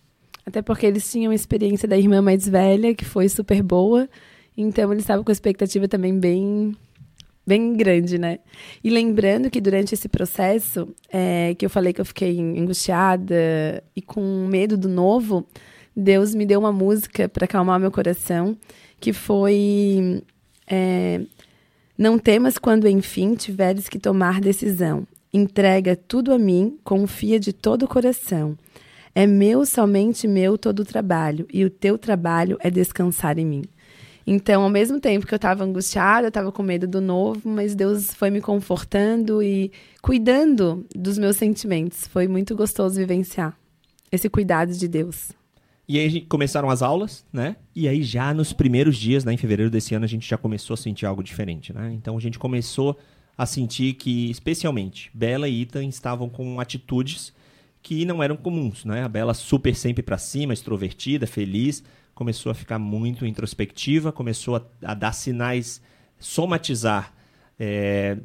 Até 0.46 0.62
porque 0.62 0.86
eles 0.86 1.12
tinham 1.12 1.32
a 1.32 1.36
experiência 1.36 1.88
da 1.88 1.98
irmã 1.98 2.22
mais 2.22 2.48
velha, 2.48 2.94
que 2.94 3.06
foi 3.06 3.28
super 3.28 3.64
boa. 3.64 4.08
Então 4.56 4.92
eles 4.92 5.04
estavam 5.04 5.24
com 5.24 5.32
a 5.32 5.34
expectativa 5.34 5.88
também 5.88 6.20
bem 6.20 6.76
bem 7.50 7.74
grande, 7.74 8.20
né? 8.20 8.38
E 8.84 8.92
lembrando 8.92 9.50
que 9.50 9.60
durante 9.60 9.96
esse 9.96 10.08
processo, 10.08 10.88
é, 11.12 11.56
que 11.56 11.66
eu 11.66 11.70
falei 11.70 11.92
que 11.92 12.00
eu 12.00 12.06
fiquei 12.06 12.40
angustiada 12.40 13.84
e 13.96 14.04
com 14.04 14.46
medo 14.48 14.78
do 14.78 14.88
novo, 14.88 15.48
Deus 15.96 16.36
me 16.36 16.46
deu 16.46 16.60
uma 16.60 16.72
música 16.72 17.28
para 17.28 17.46
acalmar 17.46 17.80
meu 17.80 17.90
coração, 17.92 18.56
que 19.00 19.12
foi 19.12 20.22
é, 20.68 21.22
Não 21.98 22.20
temas 22.20 22.60
quando 22.60 22.88
enfim 22.88 23.34
tiveres 23.34 23.90
que 23.90 23.98
tomar 23.98 24.40
decisão. 24.40 25.08
Entrega 25.34 25.96
tudo 25.96 26.32
a 26.32 26.38
mim, 26.38 26.78
confia 26.84 27.40
de 27.40 27.52
todo 27.52 27.84
o 27.84 27.88
coração. 27.88 28.56
É 29.16 29.26
meu, 29.26 29.66
somente 29.66 30.28
meu, 30.28 30.56
todo 30.56 30.82
o 30.82 30.86
trabalho, 30.86 31.48
e 31.52 31.66
o 31.66 31.70
teu 31.70 31.98
trabalho 31.98 32.58
é 32.62 32.70
descansar 32.70 33.40
em 33.40 33.46
mim. 33.46 33.64
Então, 34.32 34.62
ao 34.62 34.70
mesmo 34.70 35.00
tempo 35.00 35.26
que 35.26 35.34
eu 35.34 35.38
estava 35.38 35.64
angustiada, 35.64 36.28
eu 36.28 36.30
estava 36.30 36.52
com 36.52 36.62
medo 36.62 36.88
do 36.88 37.02
novo, 37.02 37.50
mas 37.50 37.74
Deus 37.74 38.14
foi 38.14 38.30
me 38.30 38.40
confortando 38.40 39.42
e 39.42 39.72
cuidando 40.04 40.86
dos 40.96 41.18
meus 41.18 41.36
sentimentos. 41.36 42.06
Foi 42.06 42.28
muito 42.28 42.56
gostoso 42.56 42.94
vivenciar 42.94 43.58
esse 44.12 44.30
cuidado 44.30 44.72
de 44.72 44.88
Deus. 44.88 45.32
E 45.88 45.98
aí 45.98 46.22
começaram 46.22 46.70
as 46.70 46.84
aulas, 46.84 47.26
né? 47.34 47.56
E 47.76 47.88
aí 47.88 48.04
já 48.04 48.32
nos 48.32 48.54
primeiros 48.54 48.98
dias, 48.98 49.26
né, 49.26 49.34
em 49.34 49.38
fevereiro 49.38 49.72
desse 49.72 49.96
ano, 49.96 50.06
a 50.06 50.08
gente 50.08 50.30
já 50.30 50.38
começou 50.38 50.76
a 50.76 50.78
sentir 50.78 51.08
algo 51.08 51.24
diferente, 51.24 51.74
né? 51.74 51.92
Então 51.92 52.16
a 52.16 52.22
gente 52.22 52.38
começou 52.38 53.00
a 53.36 53.48
sentir 53.48 53.94
que, 53.94 54.30
especialmente, 54.30 55.10
Bela 55.12 55.50
e 55.50 55.64
Ethan 55.64 55.86
estavam 55.86 56.30
com 56.30 56.60
atitudes 56.60 57.34
que 57.82 58.06
não 58.06 58.22
eram 58.22 58.38
comuns, 58.38 58.86
né? 58.86 59.02
A 59.02 59.10
Bela 59.10 59.34
super 59.34 59.76
sempre 59.76 60.04
para 60.04 60.20
cima, 60.20 60.54
extrovertida, 60.54 61.26
feliz, 61.26 61.84
começou 62.20 62.52
a 62.52 62.54
ficar 62.54 62.78
muito 62.78 63.26
introspectiva, 63.26 64.12
começou 64.12 64.58
a, 64.58 64.62
a 64.84 64.94
dar 64.94 65.14
sinais, 65.14 65.82
somatizar 66.20 67.14
é, 67.58 68.18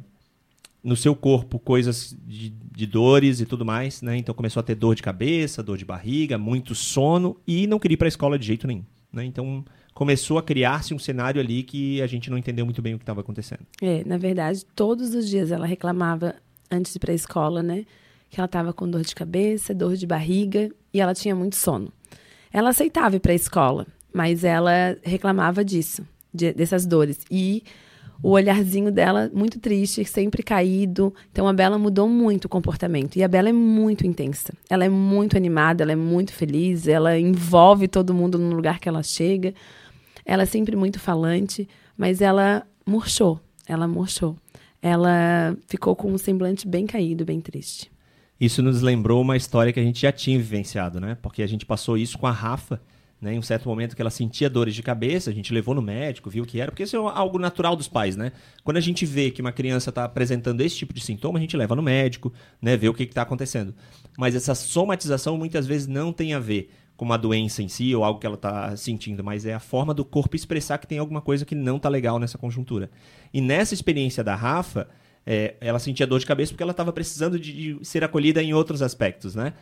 no 0.83 0.97
seu 0.97 1.15
corpo 1.15 1.57
coisas 1.57 2.13
de, 2.27 2.49
de, 2.49 2.85
dores 2.85 3.39
e 3.39 3.45
tudo 3.45 3.63
mais, 3.63 4.01
né? 4.01 4.17
Então 4.17 4.35
começou 4.35 4.59
a 4.59 4.63
ter 4.63 4.75
dor 4.75 4.95
de 4.95 5.01
cabeça, 5.01 5.63
dor 5.63 5.77
de 5.77 5.85
barriga, 5.85 6.37
muito 6.37 6.75
sono 6.75 7.37
e 7.47 7.65
não 7.67 7.79
queria 7.79 7.93
ir 7.93 7.97
para 7.97 8.07
a 8.07 8.09
escola 8.09 8.37
de 8.37 8.45
jeito 8.45 8.67
nenhum, 8.67 8.83
né? 9.13 9.23
Então 9.23 9.63
começou 9.93 10.37
a 10.37 10.43
criar-se 10.43 10.93
um 10.93 10.99
cenário 10.99 11.39
ali 11.39 11.63
que 11.63 12.01
a 12.01 12.07
gente 12.07 12.29
não 12.29 12.37
entendeu 12.37 12.65
muito 12.65 12.81
bem 12.81 12.95
o 12.95 12.97
que 12.97 13.03
estava 13.03 13.21
acontecendo. 13.21 13.61
É, 13.81 14.03
na 14.03 14.17
verdade, 14.17 14.65
todos 14.75 15.15
os 15.15 15.29
dias 15.29 15.51
ela 15.51 15.65
reclamava 15.65 16.35
antes 16.69 16.91
de 16.91 16.97
ir 16.97 16.99
para 16.99 17.13
a 17.13 17.15
escola, 17.15 17.63
né? 17.63 17.85
Que 18.29 18.41
ela 18.41 18.45
estava 18.45 18.73
com 18.73 18.89
dor 18.89 19.03
de 19.03 19.15
cabeça, 19.15 19.73
dor 19.73 19.95
de 19.95 20.05
barriga 20.05 20.69
e 20.93 20.99
ela 20.99 21.13
tinha 21.13 21.33
muito 21.33 21.55
sono. 21.55 21.93
Ela 22.55 22.69
aceitava 22.69 23.17
ir 23.17 23.19
para 23.19 23.33
a 23.33 23.35
escola, 23.35 23.85
mas 24.13 24.45
ela 24.45 24.97
reclamava 25.03 25.61
disso, 25.61 26.07
de, 26.33 26.53
dessas 26.53 26.85
dores. 26.85 27.19
E 27.29 27.63
o 28.23 28.29
olharzinho 28.29 28.93
dela 28.93 29.29
muito 29.33 29.59
triste, 29.59 30.05
sempre 30.05 30.41
caído. 30.41 31.13
Então 31.33 31.49
a 31.49 31.51
Bela 31.51 31.77
mudou 31.77 32.07
muito 32.07 32.45
o 32.45 32.49
comportamento. 32.49 33.17
E 33.17 33.23
a 33.23 33.27
Bela 33.27 33.49
é 33.49 33.51
muito 33.51 34.07
intensa. 34.07 34.53
Ela 34.69 34.85
é 34.85 34.89
muito 34.89 35.35
animada, 35.35 35.83
ela 35.83 35.91
é 35.91 35.97
muito 35.97 36.31
feliz, 36.31 36.87
ela 36.87 37.19
envolve 37.19 37.89
todo 37.89 38.13
mundo 38.13 38.37
no 38.37 38.55
lugar 38.55 38.79
que 38.79 38.87
ela 38.87 39.03
chega. 39.03 39.53
Ela 40.25 40.43
é 40.43 40.45
sempre 40.45 40.77
muito 40.77 40.97
falante, 40.97 41.67
mas 41.97 42.21
ela 42.21 42.65
murchou. 42.85 43.37
Ela 43.67 43.85
murchou. 43.85 44.37
Ela 44.81 45.57
ficou 45.67 45.93
com 45.93 46.09
um 46.09 46.17
semblante 46.17 46.65
bem 46.65 46.87
caído, 46.87 47.25
bem 47.25 47.41
triste. 47.41 47.91
Isso 48.39 48.61
nos 48.61 48.81
lembrou 48.81 49.21
uma 49.21 49.37
história 49.37 49.71
que 49.71 49.79
a 49.79 49.83
gente 49.83 50.01
já 50.01 50.11
tinha 50.11 50.37
vivenciado, 50.37 50.99
né? 50.99 51.17
Porque 51.21 51.41
a 51.41 51.47
gente 51.47 51.65
passou 51.65 51.97
isso 51.97 52.17
com 52.17 52.27
a 52.27 52.31
Rafa 52.31 52.81
Né, 53.21 53.33
em 53.33 53.39
um 53.39 53.41
certo 53.41 53.67
momento 53.69 53.95
que 53.95 54.01
ela 54.01 54.11
sentia 54.11 54.49
dores 54.49 54.75
de 54.75 54.83
cabeça, 54.83 55.29
a 55.29 55.33
gente 55.33 55.53
levou 55.53 55.73
no 55.73 55.81
médico, 55.81 56.29
viu 56.29 56.43
o 56.43 56.45
que 56.45 56.59
era, 56.59 56.69
porque 56.69 56.83
isso 56.83 56.97
é 56.97 56.99
algo 56.99 57.39
natural 57.39 57.73
dos 57.75 57.87
pais, 57.87 58.17
né? 58.17 58.33
Quando 58.61 58.75
a 58.75 58.81
gente 58.81 59.05
vê 59.05 59.31
que 59.31 59.41
uma 59.41 59.53
criança 59.53 59.89
está 59.89 60.03
apresentando 60.03 60.59
esse 60.59 60.75
tipo 60.75 60.93
de 60.93 60.99
sintoma, 60.99 61.39
a 61.39 61.41
gente 61.41 61.55
leva 61.55 61.75
no 61.75 61.81
médico, 61.81 62.31
né, 62.61 62.75
vê 62.75 62.89
o 62.89 62.93
que 62.93 63.03
está 63.03 63.21
acontecendo. 63.21 63.73
Mas 64.17 64.35
essa 64.35 64.53
somatização 64.53 65.37
muitas 65.37 65.65
vezes 65.65 65.87
não 65.87 66.11
tem 66.11 66.33
a 66.33 66.39
ver 66.39 66.69
com 66.97 67.05
uma 67.05 67.17
doença 67.17 67.63
em 67.63 67.69
si 67.69 67.95
ou 67.95 68.03
algo 68.03 68.19
que 68.19 68.27
ela 68.27 68.35
está 68.35 68.75
sentindo, 68.75 69.23
mas 69.23 69.45
é 69.45 69.53
a 69.53 69.59
forma 69.59 69.93
do 69.93 70.03
corpo 70.03 70.35
expressar 70.35 70.77
que 70.77 70.85
tem 70.85 70.99
alguma 70.99 71.21
coisa 71.21 71.45
que 71.45 71.55
não 71.55 71.77
está 71.77 71.87
legal 71.87 72.19
nessa 72.19 72.37
conjuntura. 72.37 72.91
E 73.33 73.39
nessa 73.39 73.73
experiência 73.73 74.23
da 74.25 74.35
Rafa, 74.35 74.89
é, 75.25 75.55
ela 75.59 75.79
sentia 75.79 76.05
dor 76.05 76.19
de 76.19 76.25
cabeça 76.25 76.51
porque 76.51 76.63
ela 76.63 76.71
estava 76.71 76.93
precisando 76.93 77.39
de, 77.39 77.75
de, 77.75 77.85
ser 77.85 78.03
acolhida 78.03 78.43
em 78.43 78.53
outros 78.53 78.81
aspectos, 78.81 79.33
né? 79.33 79.53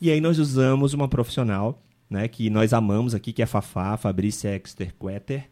E 0.00 0.10
aí 0.10 0.20
nós 0.20 0.38
usamos 0.38 0.94
uma 0.94 1.08
profissional, 1.08 1.82
né, 2.08 2.26
que 2.26 2.48
nós 2.48 2.72
amamos 2.72 3.14
aqui, 3.14 3.32
que 3.32 3.42
é 3.42 3.44
a 3.44 3.48
Fafá, 3.48 3.96
Fabrícia 3.96 4.54
Exter 4.54 4.94
Queter. 4.94 5.48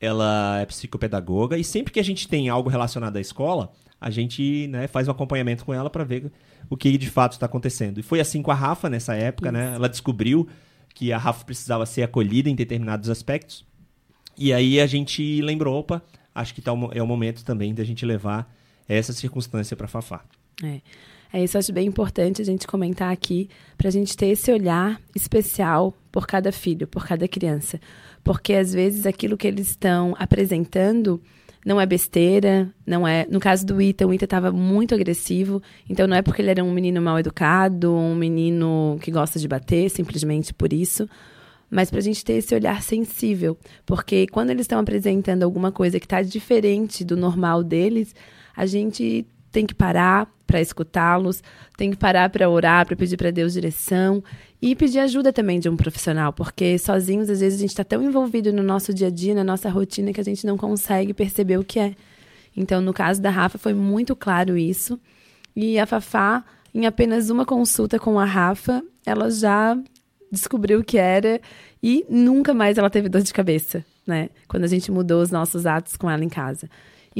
Ela 0.00 0.60
é 0.60 0.66
psicopedagoga 0.66 1.58
e 1.58 1.64
sempre 1.64 1.92
que 1.92 1.98
a 1.98 2.04
gente 2.04 2.28
tem 2.28 2.48
algo 2.48 2.68
relacionado 2.68 3.16
à 3.16 3.20
escola, 3.20 3.72
a 4.00 4.10
gente 4.10 4.68
né, 4.68 4.86
faz 4.86 5.08
um 5.08 5.10
acompanhamento 5.10 5.64
com 5.64 5.74
ela 5.74 5.90
para 5.90 6.04
ver 6.04 6.30
o 6.70 6.76
que 6.76 6.96
de 6.96 7.10
fato 7.10 7.32
está 7.32 7.46
acontecendo. 7.46 7.98
E 7.98 8.02
foi 8.02 8.20
assim 8.20 8.40
com 8.40 8.52
a 8.52 8.54
Rafa 8.54 8.88
nessa 8.88 9.16
época, 9.16 9.50
né? 9.50 9.74
Ela 9.74 9.88
descobriu 9.88 10.46
que 10.94 11.12
a 11.12 11.18
Rafa 11.18 11.44
precisava 11.44 11.84
ser 11.84 12.04
acolhida 12.04 12.48
em 12.48 12.54
determinados 12.54 13.10
aspectos. 13.10 13.64
E 14.36 14.52
aí 14.52 14.78
a 14.78 14.86
gente 14.86 15.40
lembrou, 15.42 15.76
opa, 15.76 16.00
acho 16.32 16.54
que 16.54 16.62
tá, 16.62 16.70
é 16.92 17.02
o 17.02 17.06
momento 17.06 17.44
também 17.44 17.74
da 17.74 17.82
gente 17.82 18.06
levar 18.06 18.52
essa 18.96 19.12
circunstância 19.12 19.76
para 19.76 19.88
Fafá. 19.88 20.24
É. 20.62 20.80
É 21.30 21.44
isso, 21.44 21.58
acho 21.58 21.72
bem 21.72 21.86
importante 21.86 22.40
a 22.40 22.44
gente 22.44 22.66
comentar 22.66 23.12
aqui, 23.12 23.50
para 23.76 23.88
a 23.88 23.90
gente 23.90 24.16
ter 24.16 24.28
esse 24.28 24.50
olhar 24.50 24.98
especial 25.14 25.94
por 26.10 26.26
cada 26.26 26.50
filho, 26.50 26.86
por 26.86 27.06
cada 27.06 27.28
criança. 27.28 27.78
Porque 28.24 28.54
às 28.54 28.72
vezes 28.72 29.04
aquilo 29.04 29.36
que 29.36 29.46
eles 29.46 29.68
estão 29.68 30.16
apresentando 30.18 31.20
não 31.66 31.78
é 31.78 31.84
besteira, 31.84 32.72
não 32.86 33.06
é. 33.06 33.26
No 33.28 33.38
caso 33.38 33.66
do 33.66 33.80
Ita, 33.80 34.06
o 34.06 34.14
Ita 34.14 34.24
estava 34.24 34.50
muito 34.50 34.94
agressivo, 34.94 35.62
então 35.88 36.06
não 36.06 36.16
é 36.16 36.22
porque 36.22 36.40
ele 36.40 36.50
era 36.50 36.64
um 36.64 36.72
menino 36.72 37.00
mal 37.02 37.18
educado, 37.18 37.94
um 37.94 38.14
menino 38.14 38.98
que 39.02 39.10
gosta 39.10 39.38
de 39.38 39.46
bater, 39.46 39.90
simplesmente 39.90 40.54
por 40.54 40.72
isso. 40.72 41.06
Mas 41.70 41.90
para 41.90 41.98
a 41.98 42.02
gente 42.02 42.24
ter 42.24 42.34
esse 42.34 42.54
olhar 42.54 42.82
sensível, 42.82 43.58
porque 43.84 44.26
quando 44.28 44.48
eles 44.48 44.62
estão 44.62 44.78
apresentando 44.78 45.42
alguma 45.42 45.70
coisa 45.70 46.00
que 46.00 46.06
está 46.06 46.22
diferente 46.22 47.04
do 47.04 47.18
normal 47.18 47.62
deles, 47.62 48.14
a 48.58 48.66
gente 48.66 49.24
tem 49.52 49.64
que 49.64 49.72
parar 49.72 50.28
para 50.44 50.60
escutá-los, 50.60 51.44
tem 51.76 51.92
que 51.92 51.96
parar 51.96 52.28
para 52.28 52.50
orar, 52.50 52.84
para 52.84 52.96
pedir 52.96 53.16
para 53.16 53.30
Deus 53.30 53.52
direção 53.52 54.22
e 54.60 54.74
pedir 54.74 54.98
ajuda 54.98 55.32
também 55.32 55.60
de 55.60 55.68
um 55.68 55.76
profissional, 55.76 56.32
porque 56.32 56.76
sozinhos 56.76 57.30
às 57.30 57.38
vezes 57.38 57.60
a 57.60 57.62
gente 57.62 57.70
está 57.70 57.84
tão 57.84 58.02
envolvido 58.02 58.52
no 58.52 58.64
nosso 58.64 58.92
dia 58.92 59.06
a 59.06 59.10
dia, 59.10 59.32
na 59.32 59.44
nossa 59.44 59.70
rotina, 59.70 60.12
que 60.12 60.20
a 60.20 60.24
gente 60.24 60.44
não 60.44 60.56
consegue 60.56 61.14
perceber 61.14 61.56
o 61.56 61.62
que 61.62 61.78
é. 61.78 61.94
Então, 62.56 62.80
no 62.80 62.92
caso 62.92 63.22
da 63.22 63.30
Rafa, 63.30 63.58
foi 63.58 63.74
muito 63.74 64.16
claro 64.16 64.58
isso. 64.58 64.98
E 65.54 65.78
a 65.78 65.86
Fafá, 65.86 66.44
em 66.74 66.84
apenas 66.84 67.30
uma 67.30 67.46
consulta 67.46 67.96
com 67.96 68.18
a 68.18 68.24
Rafa, 68.24 68.82
ela 69.06 69.30
já 69.30 69.78
descobriu 70.32 70.80
o 70.80 70.84
que 70.84 70.98
era 70.98 71.40
e 71.80 72.04
nunca 72.10 72.52
mais 72.52 72.76
ela 72.76 72.90
teve 72.90 73.08
dor 73.08 73.22
de 73.22 73.32
cabeça, 73.32 73.84
né? 74.04 74.30
Quando 74.48 74.64
a 74.64 74.68
gente 74.68 74.90
mudou 74.90 75.22
os 75.22 75.30
nossos 75.30 75.64
atos 75.64 75.96
com 75.96 76.10
ela 76.10 76.24
em 76.24 76.28
casa. 76.28 76.68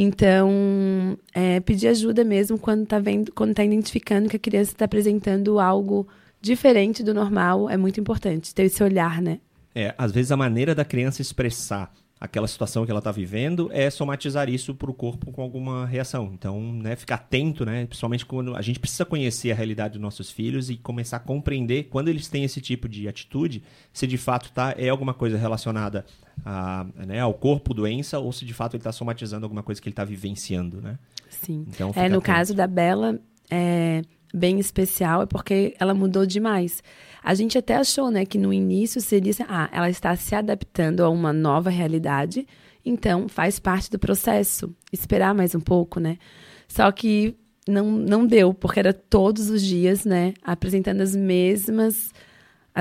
Então, 0.01 1.19
é, 1.35 1.59
pedir 1.59 1.89
ajuda 1.89 2.23
mesmo 2.23 2.57
quando 2.57 2.85
está 2.85 3.01
vendo, 3.01 3.33
quando 3.33 3.51
está 3.51 3.65
identificando 3.65 4.29
que 4.29 4.37
a 4.37 4.39
criança 4.39 4.71
está 4.71 4.85
apresentando 4.85 5.59
algo 5.59 6.07
diferente 6.41 7.03
do 7.03 7.13
normal 7.13 7.69
é 7.69 7.77
muito 7.77 7.99
importante 7.99 8.55
ter 8.55 8.63
esse 8.63 8.81
olhar, 8.81 9.21
né? 9.21 9.41
É, 9.75 9.93
às 9.99 10.13
vezes 10.13 10.31
a 10.31 10.37
maneira 10.37 10.73
da 10.73 10.85
criança 10.85 11.21
expressar 11.21 11.93
aquela 12.21 12.47
situação 12.47 12.85
que 12.85 12.93
ela 12.93 13.01
está 13.01 13.11
vivendo 13.11 13.71
é 13.73 13.91
somatizar 13.91 14.49
isso 14.49 14.73
para 14.73 14.89
o 14.89 14.95
corpo 14.95 15.33
com 15.33 15.43
alguma 15.43 15.85
reação. 15.85 16.31
Então, 16.33 16.61
né, 16.75 16.95
ficar 16.95 17.17
atento, 17.17 17.67
né, 17.67 17.85
principalmente 17.85 18.25
quando 18.25 18.55
a 18.55 18.63
gente 18.63 18.79
precisa 18.79 19.05
conhecer 19.05 19.51
a 19.51 19.55
realidade 19.57 19.95
dos 19.95 20.03
nossos 20.03 20.31
filhos 20.31 20.71
e 20.71 20.77
começar 20.77 21.17
a 21.17 21.21
compreender 21.21 21.89
quando 21.91 22.07
eles 22.07 22.29
têm 22.29 22.45
esse 22.45 22.61
tipo 22.61 22.89
de 22.89 23.09
atitude, 23.09 23.65
se 23.93 24.07
de 24.07 24.17
fato 24.17 24.53
tá, 24.53 24.77
é 24.79 24.89
alguma 24.89 25.13
coisa 25.13 25.37
relacionada 25.37 26.05
a, 26.45 26.87
né, 27.07 27.21
ao 27.21 27.35
corpo, 27.35 27.75
doença, 27.75 28.19
ou 28.19 28.33
se 28.33 28.45
de 28.45 28.55
fato 28.55 28.75
ele 28.75 28.81
está 28.81 28.93
somatizando 28.93 29.45
alguma 29.45 29.63
coisa 29.63 29.81
que 29.81 29.89
ele 29.89 29.93
está 29.93 30.05
vivenciando, 30.05 30.81
né? 30.81 30.99
Sim. 31.29 31.65
Então, 31.69 31.91
é, 31.95 32.09
no 32.09 32.17
atento. 32.17 32.21
caso 32.23 32.55
da 32.55 32.67
Bela, 32.67 33.21
é 33.51 34.03
bem 34.33 34.59
especial, 34.59 35.23
é 35.23 35.27
porque 35.27 35.75
ela 35.79 35.95
mudou 35.95 36.27
demais. 36.27 36.83
A 37.23 37.35
gente 37.35 37.57
até 37.57 37.77
achou, 37.77 38.11
né, 38.11 38.25
que 38.25 38.39
no 38.39 38.53
início 38.53 39.01
seria 39.01 39.31
assim, 39.31 39.45
ah, 39.49 39.69
ela 39.73 39.91
está 39.91 40.15
se 40.17 40.35
adaptando 40.35 41.03
a 41.03 41.09
uma 41.09 41.33
nova 41.33 41.71
realidade, 41.71 42.47
então 42.85 43.29
faz 43.29 43.59
parte 43.59 43.91
do 43.91 43.99
processo. 43.99 44.75
Esperar 44.93 45.35
mais 45.35 45.55
um 45.55 45.61
pouco, 45.61 46.01
né? 46.01 46.19
Só 46.67 46.91
que 46.93 47.35
não, 47.67 47.91
não 47.91 48.27
deu, 48.27 48.55
porque 48.55 48.81
era 48.81 48.93
todos 48.93 49.51
os 49.51 49.63
dias, 49.63 50.05
né, 50.05 50.35
apresentando 50.43 51.01
as 51.01 51.15
mesmas 51.15 52.13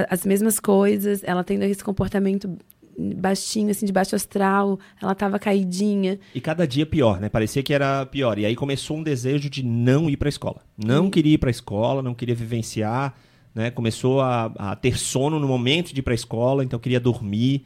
as 0.09 0.25
mesmas 0.25 0.59
coisas, 0.59 1.23
ela 1.23 1.43
tendo 1.43 1.63
esse 1.63 1.83
comportamento 1.83 2.55
baixinho, 2.97 3.69
assim, 3.69 3.85
de 3.85 3.93
baixo 3.93 4.15
astral, 4.15 4.79
ela 5.01 5.13
tava 5.13 5.37
caidinha. 5.37 6.19
E 6.33 6.41
cada 6.41 6.67
dia 6.67 6.85
pior, 6.85 7.19
né? 7.19 7.29
Parecia 7.29 7.61
que 7.61 7.73
era 7.73 8.05
pior. 8.05 8.39
E 8.39 8.45
aí 8.45 8.55
começou 8.55 8.97
um 8.97 9.03
desejo 9.03 9.49
de 9.49 9.63
não 9.63 10.09
ir 10.09 10.17
para 10.17 10.27
a 10.27 10.29
escola. 10.29 10.61
Não 10.77 11.09
queria 11.09 11.35
ir 11.35 11.37
para 11.37 11.49
a 11.49 11.51
escola, 11.51 12.01
não 12.01 12.15
queria 12.15 12.33
vivenciar, 12.33 13.15
né? 13.53 13.69
Começou 13.69 14.21
a, 14.21 14.45
a, 14.57 14.75
ter 14.75 14.97
sono 14.97 15.39
no 15.39 15.47
momento 15.47 15.93
de 15.93 15.99
ir 15.99 16.03
para 16.03 16.13
a 16.13 16.15
escola, 16.15 16.63
então 16.63 16.79
queria 16.79 16.99
dormir. 16.99 17.65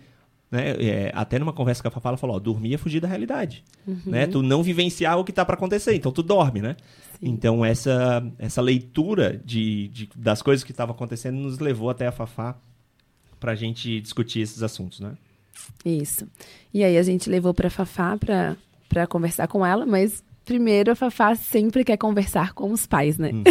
Né? 0.49 0.71
É, 0.71 1.11
até 1.15 1.39
numa 1.39 1.53
conversa 1.53 1.81
com 1.81 1.87
a 1.87 1.91
Fafá, 1.91 2.09
ela 2.09 2.17
falou: 2.17 2.35
ó, 2.35 2.39
dormir 2.39 2.73
é 2.73 2.77
fugir 2.77 2.99
da 2.99 3.07
realidade. 3.07 3.63
Uhum. 3.87 4.01
Né? 4.07 4.27
Tu 4.27 4.43
não 4.43 4.61
vivenciar 4.61 5.17
o 5.17 5.23
que 5.23 5.31
tá 5.31 5.45
para 5.45 5.55
acontecer, 5.55 5.95
então 5.95 6.11
tu 6.11 6.21
dorme, 6.21 6.61
né? 6.61 6.75
Sim. 7.13 7.29
Então 7.29 7.63
essa, 7.63 8.21
essa 8.37 8.61
leitura 8.61 9.39
de, 9.45 9.87
de 9.87 10.09
das 10.13 10.41
coisas 10.41 10.61
que 10.61 10.71
estavam 10.71 10.93
acontecendo 10.93 11.37
nos 11.37 11.59
levou 11.59 11.89
até 11.89 12.05
a 12.05 12.11
Fafá 12.11 12.57
para 13.41 13.53
a 13.53 13.55
gente 13.55 13.99
discutir 13.99 14.39
esses 14.39 14.61
assuntos, 14.61 14.99
né? 14.99 15.13
Isso. 15.83 16.27
E 16.71 16.83
aí 16.83 16.95
a 16.95 17.03
gente 17.03 17.29
levou 17.29 17.53
para 17.53 17.69
Fafá 17.71 18.15
para 18.87 19.07
conversar 19.07 19.47
com 19.47 19.65
ela, 19.65 19.83
mas 19.85 20.23
primeiro 20.45 20.91
a 20.91 20.95
Fafá 20.95 21.35
sempre 21.35 21.83
quer 21.83 21.97
conversar 21.97 22.53
com 22.53 22.71
os 22.71 22.85
pais, 22.85 23.17
né? 23.17 23.31
Uhum. 23.31 23.43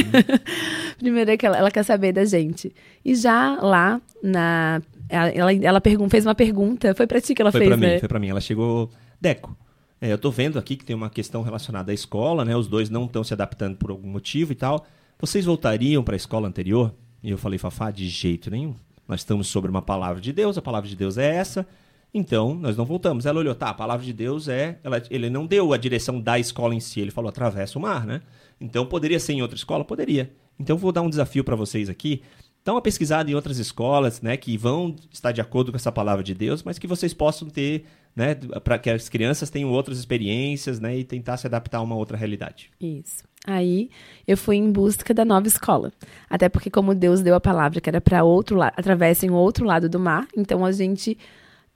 primeiro 0.97 1.33
é 1.33 1.37
que 1.37 1.45
ela, 1.45 1.59
ela, 1.59 1.71
quer 1.73 1.83
saber 1.83 2.13
da 2.13 2.25
gente. 2.25 2.73
E 3.05 3.17
já 3.17 3.61
lá 3.61 4.01
na 4.23 4.81
ela, 5.09 5.53
ela 5.53 5.81
pergun 5.81 6.09
fez 6.09 6.25
uma 6.25 6.37
pergunta, 6.37 6.95
foi 6.95 7.07
para 7.07 7.21
ti 7.21 7.35
que 7.35 7.43
ela 7.43 7.51
foi 7.51 7.63
fez, 7.63 7.71
pra 7.71 7.77
né? 7.77 7.95
Mim, 7.95 7.99
foi 7.99 8.09
para 8.09 8.19
mim, 8.21 8.29
ela 8.29 8.41
chegou, 8.41 8.91
Deco. 9.21 9.57
É, 10.01 10.11
eu 10.11 10.17
tô 10.17 10.31
vendo 10.31 10.59
aqui 10.59 10.77
que 10.77 10.85
tem 10.85 10.95
uma 10.95 11.11
questão 11.11 11.43
relacionada 11.43 11.91
à 11.91 11.95
escola, 11.95 12.45
né? 12.45 12.57
Os 12.57 12.69
dois 12.69 12.89
não 12.89 13.05
estão 13.05 13.25
se 13.25 13.35
adaptando 13.35 13.77
por 13.77 13.91
algum 13.91 14.09
motivo 14.09 14.53
e 14.53 14.55
tal. 14.55 14.87
Vocês 15.19 15.45
voltariam 15.45 16.03
para 16.03 16.15
a 16.15 16.17
escola 16.17 16.49
anterior? 16.49 16.95
E 17.23 17.31
eu 17.31 17.37
falei, 17.37 17.59
Fafá, 17.59 17.91
de 17.91 18.09
jeito 18.09 18.51
nenhum. 18.51 18.75
Nós 19.11 19.23
estamos 19.23 19.49
sobre 19.49 19.69
uma 19.69 19.83
palavra 19.83 20.21
de 20.21 20.33
Deus, 20.33 20.57
a 20.57 20.63
palavra 20.63 20.89
de 20.89 20.95
Deus 20.95 21.19
é 21.19 21.35
essa, 21.35 21.67
então 22.15 22.55
nós 22.55 22.77
não 22.77 22.85
voltamos. 22.85 23.27
Ela 23.27 23.41
olhou, 23.41 23.57
tá, 23.57 23.71
a 23.71 23.75
palavra 23.75 24.07
de 24.07 24.13
Deus 24.13 24.47
é. 24.47 24.79
Ela, 24.85 25.03
ele 25.11 25.29
não 25.29 25.47
deu 25.49 25.73
a 25.73 25.77
direção 25.77 26.21
da 26.21 26.39
escola 26.39 26.77
em 26.77 26.79
si, 26.79 27.01
ele 27.01 27.11
falou 27.11 27.29
atravessa 27.29 27.77
o 27.77 27.83
mar, 27.83 28.07
né? 28.07 28.23
Então 28.61 28.87
poderia 28.87 29.19
ser 29.19 29.33
em 29.33 29.43
outra 29.43 29.57
escola? 29.57 29.85
Poderia. 29.85 30.31
Então 30.61 30.79
vou 30.79 30.93
dar 30.93 31.03
um 31.03 31.11
desafio 31.11 31.43
para 31.43 31.57
vocês 31.57 31.89
aqui. 31.89 32.23
Dá 32.65 32.73
uma 32.73 32.81
pesquisada 32.81 33.29
em 33.29 33.35
outras 33.35 33.59
escolas, 33.59 34.21
né, 34.21 34.37
que 34.37 34.57
vão 34.57 34.95
estar 35.11 35.33
de 35.33 35.41
acordo 35.41 35.73
com 35.73 35.77
essa 35.77 35.91
palavra 35.91 36.23
de 36.23 36.33
Deus, 36.33 36.63
mas 36.63 36.79
que 36.79 36.87
vocês 36.87 37.13
possam 37.13 37.49
ter, 37.49 37.87
né, 38.15 38.37
para 38.63 38.79
que 38.79 38.91
as 38.91 39.09
crianças 39.09 39.51
tenham 39.51 39.71
outras 39.71 39.99
experiências, 39.99 40.79
né, 40.79 40.99
e 40.99 41.03
tentar 41.03 41.39
se 41.39 41.47
adaptar 41.47 41.79
a 41.79 41.83
uma 41.83 41.97
outra 41.97 42.19
realidade. 42.19 42.71
Isso. 42.79 43.25
Aí 43.47 43.89
eu 44.27 44.37
fui 44.37 44.57
em 44.57 44.71
busca 44.71 45.15
da 45.15 45.25
nova 45.25 45.47
escola. 45.47 45.93
Até 46.29 46.49
porque, 46.49 46.71
como 46.71 46.95
Deus 46.95 47.23
deu 47.23 47.35
a 47.35 47.41
palavra 47.41 47.81
que 47.81 47.89
era 47.89 48.01
para 48.01 48.23
outro 48.23 48.57
lado, 48.57 48.75
atravessem 48.77 49.31
o 49.31 49.35
outro 49.35 49.65
lado 49.65 49.89
do 49.89 49.99
mar, 49.99 50.27
então 50.37 50.65
a 50.65 50.73
gente. 50.73 51.17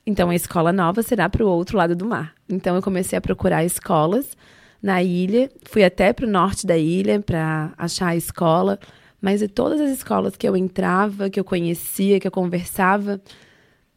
Então 0.07 0.29
a 0.29 0.35
escola 0.35 0.71
nova 0.73 1.03
será 1.03 1.29
para 1.31 1.43
o 1.45 1.49
outro 1.49 1.79
lado 1.79 1.97
do 1.97 2.05
mar. 2.05 2.35
Então 2.49 2.77
eu 2.77 2.83
comecei 2.83 3.17
a 3.17 3.23
procurar 3.23 3.65
escolas 3.65 4.37
na 4.83 5.03
ilha, 5.03 5.51
fui 5.65 5.83
até 5.83 6.13
para 6.13 6.27
o 6.27 6.31
norte 6.31 6.67
da 6.67 6.77
ilha 6.77 7.19
para 7.21 7.73
achar 7.79 8.09
a 8.09 8.17
escola, 8.17 8.79
mas 9.19 9.41
de 9.41 9.49
todas 9.49 9.81
as 9.81 9.91
escolas 9.91 10.37
que 10.37 10.47
eu 10.47 10.55
entrava, 10.55 11.31
que 11.31 11.41
eu 11.41 11.45
conhecia, 11.45 12.21
que 12.21 12.27
eu 12.27 12.31
conversava, 12.31 13.19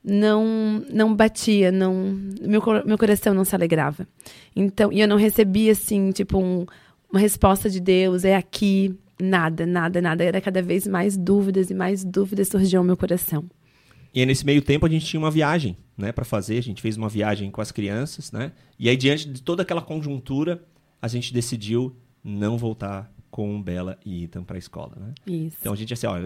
não 0.02 0.82
não 0.90 1.14
batia, 1.14 1.74
não 1.74 2.18
meu, 2.42 2.64
meu 2.86 2.98
coração 2.98 3.34
não 3.34 3.44
se 3.44 3.54
alegrava. 3.54 4.08
Então, 4.56 4.94
e 4.94 5.02
eu 5.02 5.08
não 5.10 5.18
recebia 5.18 5.74
assim, 5.74 6.12
tipo 6.12 6.38
um 6.38 6.66
uma 7.12 7.20
resposta 7.20 7.70
de 7.70 7.80
Deus, 7.80 8.24
é 8.24 8.36
aqui, 8.36 8.96
nada, 9.20 9.66
nada, 9.66 10.02
nada. 10.02 10.24
Era 10.24 10.42
cada 10.42 10.62
vez 10.62 10.88
mais 10.88 11.18
dúvidas 11.18 11.70
e 11.70 11.74
mais 11.74 12.04
dúvidas 12.04 12.48
surgiam 12.48 12.84
no 12.84 12.88
meu 12.88 12.98
coração. 12.98 13.46
E 14.14 14.20
aí, 14.20 14.26
nesse 14.26 14.46
meio 14.46 14.62
tempo 14.62 14.86
a 14.86 14.90
gente 14.90 15.06
tinha 15.06 15.20
uma 15.20 15.32
viagem, 15.32 15.78
né, 15.98 16.12
para 16.12 16.26
fazer. 16.26 16.58
A 16.58 16.64
gente 16.64 16.82
fez 16.82 16.98
uma 16.98 17.10
viagem 17.10 17.52
com 17.52 17.62
as 17.62 17.72
crianças, 17.72 18.32
né? 18.32 18.52
E 18.80 18.90
aí 18.90 18.98
diante 18.98 19.28
de 19.30 19.42
toda 19.42 19.62
aquela 19.64 19.82
conjuntura, 19.82 20.64
a 21.02 21.08
gente 21.08 21.34
decidiu 21.34 21.96
não 22.24 22.58
voltar 22.58 23.12
com 23.30 23.62
Bela 23.62 24.00
e 24.06 24.24
Ethan 24.24 24.44
para 24.44 24.58
a 24.58 24.60
escola, 24.60 24.94
né? 25.00 25.14
Isso. 25.28 25.58
Então 25.60 25.74
a 25.74 25.76
gente 25.76 25.94
assim, 25.94 26.08
ó, 26.08 26.18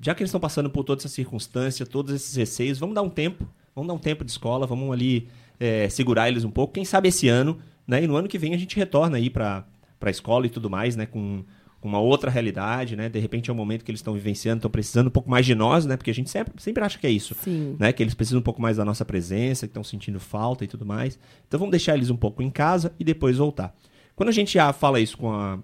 já 0.00 0.14
que 0.14 0.22
eles 0.22 0.28
estão 0.28 0.40
passando 0.40 0.70
por 0.70 0.84
toda 0.84 1.00
essa 1.00 1.08
circunstância, 1.08 1.84
todos 1.84 2.14
esses 2.14 2.36
receios, 2.36 2.78
vamos 2.78 2.94
dar 2.94 3.02
um 3.02 3.10
tempo, 3.10 3.48
vamos 3.74 3.88
dar 3.88 3.94
um 3.94 3.98
tempo 3.98 4.24
de 4.24 4.30
escola, 4.30 4.66
vamos 4.66 4.92
ali 4.92 5.28
é, 5.58 5.88
segurar 5.88 6.28
eles 6.28 6.44
um 6.44 6.50
pouco. 6.50 6.74
Quem 6.74 6.84
sabe 6.84 7.08
esse 7.08 7.28
ano, 7.28 7.58
né? 7.86 8.02
E 8.04 8.06
no 8.06 8.16
ano 8.16 8.28
que 8.28 8.38
vem 8.38 8.54
a 8.54 8.58
gente 8.58 8.76
retorna 8.76 9.16
aí 9.16 9.28
para 9.28 9.66
a 10.08 10.10
escola 10.10 10.46
e 10.46 10.50
tudo 10.50 10.68
mais, 10.70 10.96
né? 10.96 11.06
Com, 11.06 11.44
uma 11.82 11.98
outra 11.98 12.30
realidade, 12.30 12.94
né? 12.94 13.08
De 13.08 13.18
repente 13.18 13.50
é 13.50 13.52
um 13.52 13.56
momento 13.56 13.84
que 13.84 13.90
eles 13.90 13.98
estão 13.98 14.14
vivenciando, 14.14 14.58
estão 14.58 14.70
precisando 14.70 15.08
um 15.08 15.10
pouco 15.10 15.28
mais 15.28 15.44
de 15.44 15.54
nós, 15.54 15.84
né? 15.84 15.96
Porque 15.96 16.12
a 16.12 16.14
gente 16.14 16.30
sempre, 16.30 16.52
sempre 16.58 16.84
acha 16.84 16.96
que 16.96 17.06
é 17.06 17.10
isso, 17.10 17.34
Sim. 17.42 17.74
né? 17.78 17.92
Que 17.92 18.02
eles 18.02 18.14
precisam 18.14 18.38
um 18.38 18.42
pouco 18.42 18.62
mais 18.62 18.76
da 18.76 18.84
nossa 18.84 19.04
presença, 19.04 19.66
que 19.66 19.70
estão 19.70 19.82
sentindo 19.82 20.20
falta 20.20 20.64
e 20.64 20.68
tudo 20.68 20.86
mais. 20.86 21.18
Então 21.48 21.58
vamos 21.58 21.72
deixar 21.72 21.96
eles 21.96 22.08
um 22.08 22.16
pouco 22.16 22.40
em 22.40 22.50
casa 22.50 22.92
e 23.00 23.04
depois 23.04 23.36
voltar. 23.36 23.74
Quando 24.14 24.28
a 24.28 24.32
gente 24.32 24.54
já 24.54 24.72
fala 24.72 25.00
isso 25.00 25.18
com 25.18 25.32
a, 25.32 25.58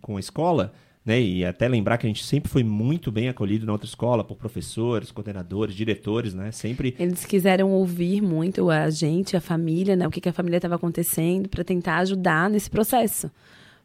com 0.00 0.16
a 0.16 0.20
escola, 0.20 0.72
né? 1.04 1.20
E 1.20 1.44
até 1.44 1.68
lembrar 1.68 1.98
que 1.98 2.06
a 2.06 2.08
gente 2.08 2.24
sempre 2.24 2.50
foi 2.50 2.64
muito 2.64 3.10
bem 3.12 3.28
acolhido 3.28 3.64
na 3.64 3.72
outra 3.72 3.86
escola 3.86 4.24
por 4.24 4.36
professores, 4.36 5.10
coordenadores, 5.10 5.74
diretores, 5.74 6.34
né? 6.34 6.50
Sempre 6.50 6.94
Eles 6.98 7.24
quiseram 7.24 7.70
ouvir 7.70 8.20
muito 8.20 8.70
a 8.70 8.90
gente, 8.90 9.36
a 9.36 9.40
família, 9.40 9.96
né? 9.96 10.06
O 10.06 10.10
que, 10.10 10.20
que 10.20 10.28
a 10.28 10.32
família 10.32 10.58
estava 10.58 10.74
acontecendo 10.74 11.48
para 11.48 11.62
tentar 11.62 11.98
ajudar 11.98 12.50
nesse 12.50 12.68
processo. 12.68 13.30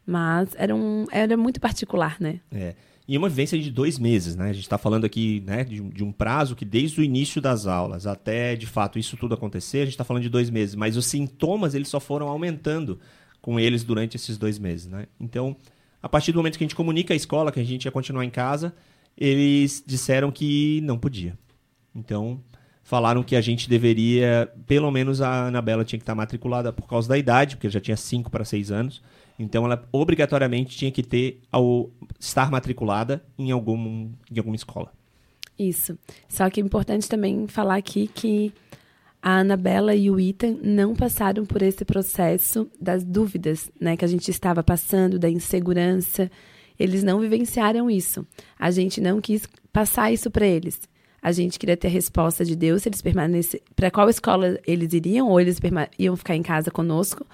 Mas 0.06 0.50
era, 0.56 0.74
um, 0.74 1.04
era 1.10 1.36
muito 1.36 1.60
particular, 1.60 2.16
né? 2.20 2.40
É. 2.52 2.74
E 3.08 3.16
uma 3.16 3.28
vivência 3.28 3.58
de 3.58 3.70
dois 3.70 3.98
meses, 3.98 4.34
né? 4.34 4.50
A 4.50 4.52
gente 4.52 4.64
está 4.64 4.78
falando 4.78 5.04
aqui 5.04 5.42
né, 5.46 5.62
de, 5.64 5.80
de 5.80 6.02
um 6.02 6.10
prazo 6.10 6.56
que 6.56 6.64
desde 6.64 7.00
o 7.00 7.04
início 7.04 7.40
das 7.40 7.66
aulas 7.66 8.06
até, 8.06 8.56
de 8.56 8.66
fato, 8.66 8.98
isso 8.98 9.16
tudo 9.16 9.34
acontecer, 9.34 9.78
a 9.78 9.84
gente 9.84 9.94
está 9.94 10.04
falando 10.04 10.22
de 10.22 10.28
dois 10.28 10.50
meses. 10.50 10.74
Mas 10.74 10.96
os 10.96 11.06
sintomas, 11.06 11.74
eles 11.74 11.88
só 11.88 12.00
foram 12.00 12.28
aumentando 12.28 12.98
com 13.40 13.60
eles 13.60 13.84
durante 13.84 14.16
esses 14.16 14.36
dois 14.36 14.58
meses, 14.58 14.88
né? 14.88 15.06
Então, 15.20 15.56
a 16.02 16.08
partir 16.08 16.32
do 16.32 16.38
momento 16.38 16.58
que 16.58 16.64
a 16.64 16.66
gente 16.66 16.74
comunica 16.74 17.14
à 17.14 17.16
escola 17.16 17.52
que 17.52 17.60
a 17.60 17.64
gente 17.64 17.84
ia 17.84 17.92
continuar 17.92 18.24
em 18.24 18.30
casa, 18.30 18.74
eles 19.16 19.82
disseram 19.86 20.32
que 20.32 20.80
não 20.82 20.98
podia. 20.98 21.38
Então, 21.94 22.40
falaram 22.82 23.22
que 23.22 23.36
a 23.36 23.40
gente 23.40 23.68
deveria, 23.68 24.52
pelo 24.66 24.90
menos 24.90 25.20
a 25.20 25.46
Anabela 25.46 25.84
tinha 25.84 25.98
que 25.98 26.02
estar 26.02 26.14
matriculada 26.14 26.72
por 26.72 26.88
causa 26.88 27.08
da 27.08 27.16
idade, 27.16 27.56
porque 27.56 27.70
já 27.70 27.80
tinha 27.80 27.96
5 27.96 28.30
para 28.30 28.44
6 28.44 28.70
anos. 28.70 29.02
Então, 29.38 29.64
ela 29.64 29.86
obrigatoriamente 29.92 30.76
tinha 30.76 30.90
que 30.90 31.02
ter 31.02 31.40
ao 31.50 31.90
estar 32.18 32.50
matriculada 32.50 33.24
em, 33.38 33.50
algum, 33.50 34.10
em 34.30 34.38
alguma 34.38 34.56
escola. 34.56 34.92
Isso. 35.58 35.98
Só 36.28 36.48
que 36.50 36.60
é 36.60 36.64
importante 36.64 37.08
também 37.08 37.46
falar 37.46 37.76
aqui 37.76 38.08
que 38.08 38.52
a 39.22 39.38
Anabela 39.40 39.94
e 39.94 40.10
o 40.10 40.20
Ethan 40.20 40.56
não 40.62 40.94
passaram 40.94 41.44
por 41.44 41.62
esse 41.62 41.84
processo 41.84 42.70
das 42.80 43.02
dúvidas, 43.02 43.70
né, 43.80 43.96
que 43.96 44.04
a 44.04 44.08
gente 44.08 44.30
estava 44.30 44.62
passando, 44.62 45.18
da 45.18 45.28
insegurança. 45.28 46.30
Eles 46.78 47.02
não 47.02 47.18
vivenciaram 47.20 47.90
isso. 47.90 48.26
A 48.58 48.70
gente 48.70 49.00
não 49.00 49.20
quis 49.20 49.48
passar 49.72 50.12
isso 50.12 50.30
para 50.30 50.46
eles. 50.46 50.80
A 51.22 51.32
gente 51.32 51.58
queria 51.58 51.76
ter 51.76 51.88
a 51.88 51.90
resposta 51.90 52.44
de 52.44 52.54
Deus 52.54 52.82
se 52.82 52.88
eles 52.88 53.02
permanecem, 53.02 53.60
para 53.74 53.90
qual 53.90 54.08
escola 54.08 54.60
eles 54.66 54.92
iriam 54.92 55.28
ou 55.28 55.40
eles 55.40 55.58
iam 55.98 56.14
ficar 56.16 56.36
em 56.36 56.42
casa 56.42 56.70
conosco, 56.70 57.26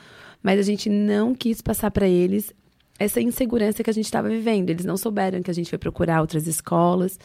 mas 0.43 0.59
a 0.59 0.63
gente 0.63 0.89
não 0.89 1.35
quis 1.35 1.61
passar 1.61 1.91
para 1.91 2.09
eles 2.09 2.53
essa 2.99 3.21
insegurança 3.21 3.83
que 3.83 3.91
a 3.91 3.93
gente 3.93 4.05
estava 4.05 4.29
vivendo. 4.29 4.71
Eles 4.71 4.85
não 4.85 4.97
souberam 4.97 5.43
que 5.43 5.51
a 5.51 5.55
gente 5.55 5.71
foi 5.71 5.79
procurar 5.79 6.21
outras 6.21 6.47
escolas. 6.47 7.19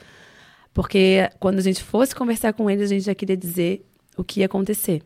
Porque 0.74 1.30
quando 1.40 1.60
a 1.60 1.62
gente 1.62 1.84
fosse 1.84 2.16
conversar 2.16 2.54
com 2.54 2.70
eles, 2.70 2.86
a 2.86 2.94
gente 2.94 3.06
já 3.06 3.16
queria 3.16 3.38
dizer 3.38 3.86
o 4.16 4.24
que 4.24 4.42
ia 4.42 4.46
acontecer. 4.46 5.02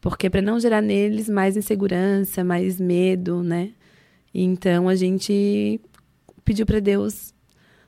Porque 0.00 0.28
para 0.28 0.42
não 0.42 0.58
gerar 0.58 0.80
neles 0.80 1.28
mais 1.28 1.56
insegurança, 1.56 2.42
mais 2.42 2.80
medo, 2.80 3.42
né? 3.42 3.70
Então 4.34 4.88
a 4.88 4.94
gente 4.94 5.80
pediu 6.44 6.66
para 6.66 6.80
Deus 6.80 7.32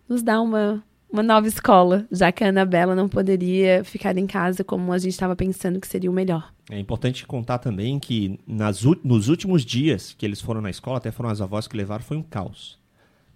nos 0.09 0.23
dar 0.23 0.41
uma, 0.41 0.85
uma 1.15 1.23
nova 1.23 1.47
escola, 1.47 2.05
já 2.11 2.33
que 2.33 2.43
a 2.43 2.49
Anabela 2.49 2.93
não 2.93 3.09
poderia 3.09 3.85
ficar 3.85 4.19
em 4.19 4.27
casa 4.27 4.65
como 4.65 4.93
a 4.93 4.99
gente 4.99 5.13
estava 5.13 5.37
pensando 5.37 5.79
que 5.79 5.87
seria 5.87 6.11
o 6.11 6.13
melhor. 6.13 6.53
É 6.69 6.77
importante 6.77 7.25
contar 7.25 7.59
também 7.59 8.01
que 8.01 8.41
nas, 8.45 8.83
nos 9.05 9.29
últimos 9.29 9.65
dias 9.65 10.13
que 10.19 10.27
eles 10.27 10.41
foram 10.41 10.61
na 10.61 10.71
escola, 10.71 10.99
até 10.99 11.13
foram 11.13 11.31
as 11.31 11.41
avós 11.41 11.69
que 11.69 11.77
levaram, 11.77 12.03
foi 12.03 12.17
um 12.17 12.23
caos. 12.23 12.81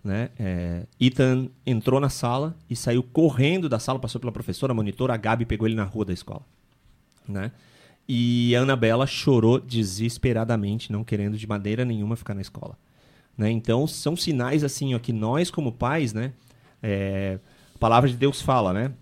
Né? 0.03 0.31
É, 0.37 0.87
Ethan 0.99 1.51
entrou 1.65 2.01
na 2.01 2.09
sala 2.09 2.57
e 2.69 2.75
saiu 2.75 3.01
correndo 3.01 3.69
da 3.69 3.79
sala, 3.79 4.01
passou 4.01 4.21
pela 4.21 4.33
professora, 4.33 4.75
monitora, 4.75 5.15
a 5.15 5.17
Gabi 5.17 5.45
pegou 5.45 5.69
ele 5.69 5.77
na 5.77 5.85
rua 5.85 6.05
da 6.05 6.13
escola. 6.13 6.43
Né? 7.29 7.53
E 8.09 8.57
a 8.57 8.63
Anabela 8.63 9.07
chorou 9.07 9.61
desesperadamente, 9.61 10.91
não 10.91 11.05
querendo 11.05 11.39
de 11.39 11.47
maneira 11.47 11.85
nenhuma 11.85 12.17
ficar 12.17 12.35
na 12.35 12.41
escola. 12.41 12.77
Né? 13.37 13.53
Então, 13.53 13.87
são 13.87 14.17
sinais 14.17 14.65
assim, 14.65 14.97
ó, 14.97 14.99
que 14.99 15.13
nós, 15.13 15.49
como 15.49 15.71
pais, 15.71 16.13
né? 16.13 16.33
é, 16.83 17.39
a 17.79 17.81
palavra 17.81 18.11
de 18.11 18.17
Deus 18.17 18.43
fala, 18.43 18.73
né? 18.73 18.93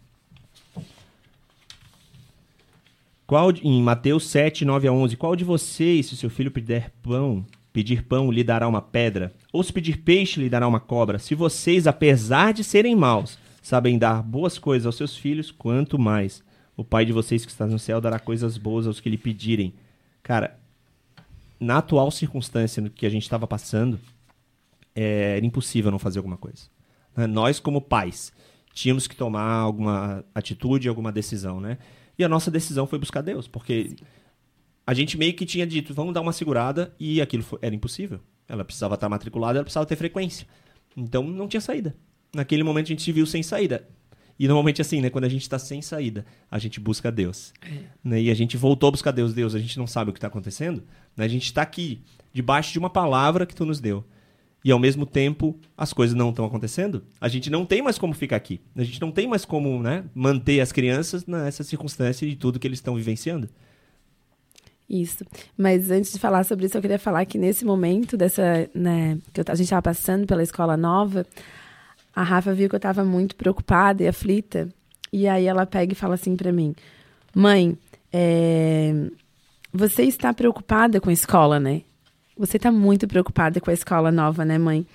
Qual, 3.26 3.50
em 3.62 3.82
Mateus 3.82 4.26
7, 4.28 4.66
9 4.66 4.86
a 4.86 4.92
11, 4.92 5.16
qual 5.16 5.34
de 5.34 5.44
vocês, 5.44 6.06
se 6.06 6.16
seu 6.16 6.28
filho 6.28 6.50
pedir 6.50 6.92
pão, 7.02 7.44
pedir 7.72 8.04
pão, 8.04 8.30
lhe 8.30 8.44
dará 8.44 8.68
uma 8.68 8.82
pedra? 8.82 9.32
Ou 9.50 9.62
se 9.62 9.72
pedir 9.72 10.02
peixe, 10.02 10.38
lhe 10.38 10.50
dará 10.50 10.68
uma 10.68 10.78
cobra? 10.78 11.18
Se 11.18 11.34
vocês, 11.34 11.86
apesar 11.86 12.52
de 12.52 12.62
serem 12.62 12.94
maus, 12.94 13.38
sabem 13.62 13.98
dar 13.98 14.22
boas 14.22 14.58
coisas 14.58 14.84
aos 14.84 14.96
seus 14.96 15.16
filhos, 15.16 15.50
quanto 15.50 15.98
mais 15.98 16.44
o 16.76 16.84
Pai 16.84 17.06
de 17.06 17.12
vocês 17.14 17.46
que 17.46 17.50
está 17.50 17.66
no 17.66 17.78
céu 17.78 17.98
dará 17.98 18.18
coisas 18.18 18.58
boas 18.58 18.86
aos 18.86 19.00
que 19.00 19.08
lhe 19.08 19.16
pedirem. 19.16 19.72
Cara, 20.22 20.58
na 21.58 21.78
atual 21.78 22.10
circunstância 22.10 22.82
no 22.82 22.90
que 22.90 23.06
a 23.06 23.10
gente 23.10 23.22
estava 23.22 23.46
passando, 23.46 23.98
é, 24.94 25.38
era 25.38 25.46
impossível 25.46 25.90
não 25.90 25.98
fazer 25.98 26.18
alguma 26.18 26.36
coisa. 26.36 26.64
né? 27.16 27.26
Nós, 27.26 27.58
como 27.58 27.80
pais, 27.80 28.32
tínhamos 28.76 29.06
que 29.06 29.16
tomar 29.16 29.52
alguma 29.54 30.22
atitude, 30.34 30.86
alguma 30.86 31.10
decisão, 31.10 31.58
né? 31.60 31.78
E 32.18 32.22
a 32.22 32.28
nossa 32.28 32.50
decisão 32.50 32.86
foi 32.86 32.98
buscar 32.98 33.22
Deus, 33.22 33.48
porque 33.48 33.96
a 34.86 34.92
gente 34.92 35.16
meio 35.16 35.32
que 35.32 35.46
tinha 35.46 35.66
dito, 35.66 35.94
vamos 35.94 36.12
dar 36.12 36.20
uma 36.20 36.32
segurada, 36.32 36.94
e 37.00 37.20
aquilo 37.22 37.42
fo- 37.42 37.58
era 37.62 37.74
impossível. 37.74 38.20
Ela 38.46 38.64
precisava 38.64 38.94
estar 38.94 39.08
matriculada, 39.08 39.58
ela 39.58 39.64
precisava 39.64 39.86
ter 39.86 39.96
frequência. 39.96 40.46
Então 40.94 41.22
não 41.26 41.48
tinha 41.48 41.60
saída. 41.60 41.96
Naquele 42.34 42.62
momento 42.62 42.86
a 42.86 42.88
gente 42.90 43.02
se 43.02 43.12
viu 43.12 43.24
sem 43.24 43.42
saída. 43.42 43.88
E 44.38 44.46
normalmente 44.46 44.82
assim, 44.82 45.00
né? 45.00 45.08
Quando 45.08 45.24
a 45.24 45.28
gente 45.30 45.40
está 45.42 45.58
sem 45.58 45.80
saída, 45.80 46.26
a 46.50 46.58
gente 46.58 46.78
busca 46.78 47.10
Deus. 47.10 47.54
Né? 48.04 48.20
E 48.22 48.30
a 48.30 48.34
gente 48.34 48.58
voltou 48.58 48.88
a 48.88 48.90
buscar 48.90 49.10
Deus. 49.10 49.32
Deus, 49.32 49.54
a 49.54 49.58
gente 49.58 49.78
não 49.78 49.86
sabe 49.86 50.10
o 50.10 50.12
que 50.12 50.18
está 50.18 50.28
acontecendo. 50.28 50.82
Né? 51.16 51.24
A 51.24 51.28
gente 51.28 51.44
está 51.46 51.62
aqui, 51.62 52.02
debaixo 52.30 52.72
de 52.72 52.78
uma 52.78 52.90
palavra 52.90 53.46
que 53.46 53.54
tu 53.54 53.64
nos 53.64 53.80
deu. 53.80 54.04
E 54.66 54.72
ao 54.72 54.80
mesmo 54.80 55.06
tempo, 55.06 55.56
as 55.78 55.92
coisas 55.92 56.16
não 56.16 56.30
estão 56.30 56.44
acontecendo. 56.44 57.04
A 57.20 57.28
gente 57.28 57.48
não 57.48 57.64
tem 57.64 57.80
mais 57.80 57.98
como 57.98 58.12
ficar 58.12 58.34
aqui. 58.34 58.60
A 58.74 58.82
gente 58.82 59.00
não 59.00 59.12
tem 59.12 59.28
mais 59.28 59.44
como 59.44 59.80
né, 59.80 60.02
manter 60.12 60.58
as 60.60 60.72
crianças 60.72 61.24
nessa 61.24 61.62
circunstância 61.62 62.28
de 62.28 62.34
tudo 62.34 62.58
que 62.58 62.66
eles 62.66 62.80
estão 62.80 62.96
vivenciando. 62.96 63.48
Isso. 64.90 65.24
Mas 65.56 65.88
antes 65.92 66.12
de 66.12 66.18
falar 66.18 66.42
sobre 66.42 66.66
isso, 66.66 66.76
eu 66.76 66.82
queria 66.82 66.98
falar 66.98 67.24
que 67.26 67.38
nesse 67.38 67.64
momento 67.64 68.16
dessa, 68.16 68.68
né, 68.74 69.16
que 69.32 69.40
a 69.40 69.54
gente 69.54 69.66
estava 69.66 69.82
passando 69.82 70.26
pela 70.26 70.42
escola 70.42 70.76
nova, 70.76 71.24
a 72.12 72.24
Rafa 72.24 72.52
viu 72.52 72.68
que 72.68 72.74
eu 72.74 72.78
estava 72.78 73.04
muito 73.04 73.36
preocupada 73.36 74.02
e 74.02 74.08
aflita. 74.08 74.68
E 75.12 75.28
aí 75.28 75.46
ela 75.46 75.64
pega 75.64 75.92
e 75.92 75.94
fala 75.94 76.14
assim 76.14 76.34
para 76.34 76.50
mim: 76.50 76.74
Mãe, 77.32 77.78
é, 78.12 78.92
você 79.72 80.02
está 80.02 80.34
preocupada 80.34 81.00
com 81.00 81.08
a 81.08 81.12
escola, 81.12 81.60
né? 81.60 81.82
Você 82.36 82.58
está 82.58 82.70
muito 82.70 83.08
preocupada 83.08 83.60
com 83.60 83.70
a 83.70 83.74
escola 83.74 84.12
nova, 84.12 84.44
né, 84.44 84.58
mãe? 84.58 84.86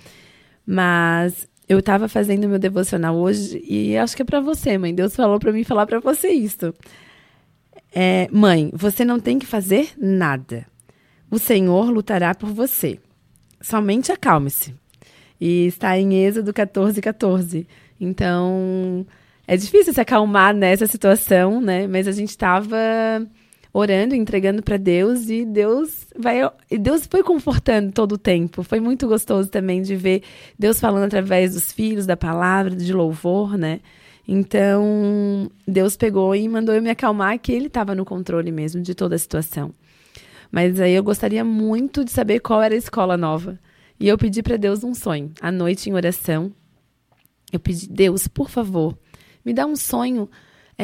Mas 0.64 1.48
eu 1.68 1.80
estava 1.80 2.08
fazendo 2.08 2.48
meu 2.48 2.58
devocional 2.58 3.16
hoje 3.16 3.62
e 3.68 3.96
acho 3.96 4.14
que 4.14 4.22
é 4.22 4.24
para 4.24 4.40
você, 4.40 4.78
mãe. 4.78 4.94
Deus 4.94 5.16
falou 5.16 5.38
para 5.38 5.52
mim 5.52 5.64
falar 5.64 5.86
para 5.86 5.98
você 5.98 6.28
isso. 6.28 6.72
É, 7.94 8.28
mãe, 8.30 8.70
você 8.72 9.04
não 9.04 9.18
tem 9.18 9.38
que 9.38 9.46
fazer 9.46 9.92
nada. 9.98 10.66
O 11.30 11.38
Senhor 11.38 11.90
lutará 11.90 12.34
por 12.34 12.50
você. 12.50 12.98
Somente 13.60 14.12
acalme-se. 14.12 14.74
E 15.40 15.66
está 15.66 15.98
em 15.98 16.24
Êxodo 16.24 16.52
14, 16.52 17.00
14. 17.00 17.66
Então, 18.00 19.06
é 19.46 19.56
difícil 19.56 19.92
se 19.92 20.00
acalmar 20.00 20.54
nessa 20.54 20.86
situação, 20.86 21.60
né? 21.60 21.86
Mas 21.86 22.06
a 22.06 22.12
gente 22.12 22.30
estava 22.30 22.76
orando, 23.72 24.14
entregando 24.14 24.62
para 24.62 24.76
Deus 24.76 25.30
e 25.30 25.44
Deus 25.44 26.06
vai 26.16 26.40
e 26.70 26.78
Deus 26.78 27.06
foi 27.10 27.22
confortando 27.22 27.90
todo 27.92 28.12
o 28.12 28.18
tempo. 28.18 28.62
Foi 28.62 28.80
muito 28.80 29.08
gostoso 29.08 29.48
também 29.48 29.80
de 29.80 29.96
ver 29.96 30.22
Deus 30.58 30.78
falando 30.78 31.04
através 31.04 31.54
dos 31.54 31.72
filhos, 31.72 32.06
da 32.06 32.16
palavra, 32.16 32.74
de 32.74 32.92
louvor, 32.92 33.56
né? 33.56 33.80
Então, 34.26 35.50
Deus 35.66 35.96
pegou 35.96 36.34
e 36.34 36.48
mandou 36.48 36.74
eu 36.74 36.82
me 36.82 36.90
acalmar 36.90 37.38
que 37.38 37.50
ele 37.50 37.66
estava 37.66 37.94
no 37.94 38.04
controle 38.04 38.52
mesmo 38.52 38.80
de 38.80 38.94
toda 38.94 39.16
a 39.16 39.18
situação. 39.18 39.72
Mas 40.50 40.78
aí 40.78 40.92
eu 40.92 41.02
gostaria 41.02 41.44
muito 41.44 42.04
de 42.04 42.10
saber 42.10 42.40
qual 42.40 42.62
era 42.62 42.74
a 42.74 42.78
escola 42.78 43.16
nova. 43.16 43.58
E 43.98 44.06
eu 44.06 44.18
pedi 44.18 44.42
para 44.42 44.56
Deus 44.56 44.84
um 44.84 44.94
sonho. 44.94 45.32
À 45.40 45.50
noite, 45.50 45.88
em 45.88 45.94
oração, 45.94 46.52
eu 47.52 47.58
pedi, 47.58 47.88
Deus, 47.88 48.28
por 48.28 48.48
favor, 48.50 48.96
me 49.44 49.52
dá 49.52 49.66
um 49.66 49.76
sonho. 49.76 50.28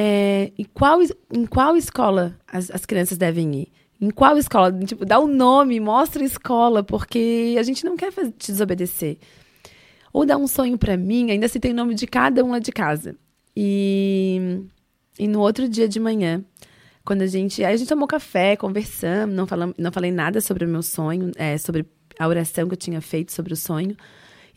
É, 0.00 0.52
em, 0.56 0.64
qual, 0.64 1.00
em 1.02 1.44
qual 1.44 1.76
escola 1.76 2.38
as, 2.46 2.70
as 2.70 2.86
crianças 2.86 3.18
devem 3.18 3.52
ir? 3.62 3.72
Em 4.00 4.10
qual 4.10 4.38
escola? 4.38 4.72
Tipo, 4.84 5.04
dá 5.04 5.18
o 5.18 5.26
nome, 5.26 5.80
mostra 5.80 6.22
a 6.22 6.24
escola, 6.24 6.84
porque 6.84 7.56
a 7.58 7.64
gente 7.64 7.84
não 7.84 7.96
quer 7.96 8.12
fazer, 8.12 8.30
te 8.38 8.52
desobedecer. 8.52 9.18
ou 10.12 10.24
dá 10.24 10.36
um 10.36 10.46
sonho 10.46 10.78
para 10.78 10.96
mim, 10.96 11.32
ainda 11.32 11.48
se 11.48 11.58
tem 11.58 11.72
o 11.72 11.74
nome 11.74 11.96
de 11.96 12.06
cada 12.06 12.44
um 12.44 12.50
lá 12.50 12.60
de 12.60 12.70
casa. 12.70 13.16
E, 13.56 14.60
e 15.18 15.26
no 15.26 15.40
outro 15.40 15.68
dia 15.68 15.88
de 15.88 15.98
manhã, 15.98 16.44
quando 17.04 17.22
a 17.22 17.26
gente. 17.26 17.64
Aí 17.64 17.74
a 17.74 17.76
gente 17.76 17.88
tomou 17.88 18.06
café, 18.06 18.54
conversamos, 18.54 19.34
não, 19.34 19.48
falamos, 19.48 19.74
não 19.76 19.90
falei 19.90 20.12
nada 20.12 20.40
sobre 20.40 20.64
o 20.64 20.68
meu 20.68 20.82
sonho, 20.82 21.32
é, 21.34 21.58
sobre 21.58 21.84
a 22.16 22.28
oração 22.28 22.68
que 22.68 22.74
eu 22.74 22.78
tinha 22.78 23.00
feito 23.00 23.32
sobre 23.32 23.52
o 23.52 23.56
sonho. 23.56 23.96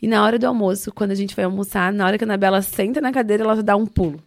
E 0.00 0.06
na 0.06 0.24
hora 0.24 0.38
do 0.38 0.46
almoço, 0.46 0.92
quando 0.92 1.10
a 1.10 1.16
gente 1.16 1.34
foi 1.34 1.42
almoçar, 1.42 1.92
na 1.92 2.06
hora 2.06 2.16
que 2.16 2.22
a 2.22 2.28
Anabela 2.28 2.62
senta 2.62 3.00
na 3.00 3.10
cadeira, 3.10 3.42
ela 3.42 3.60
dá 3.60 3.74
um 3.74 3.86
pulo. 3.86 4.22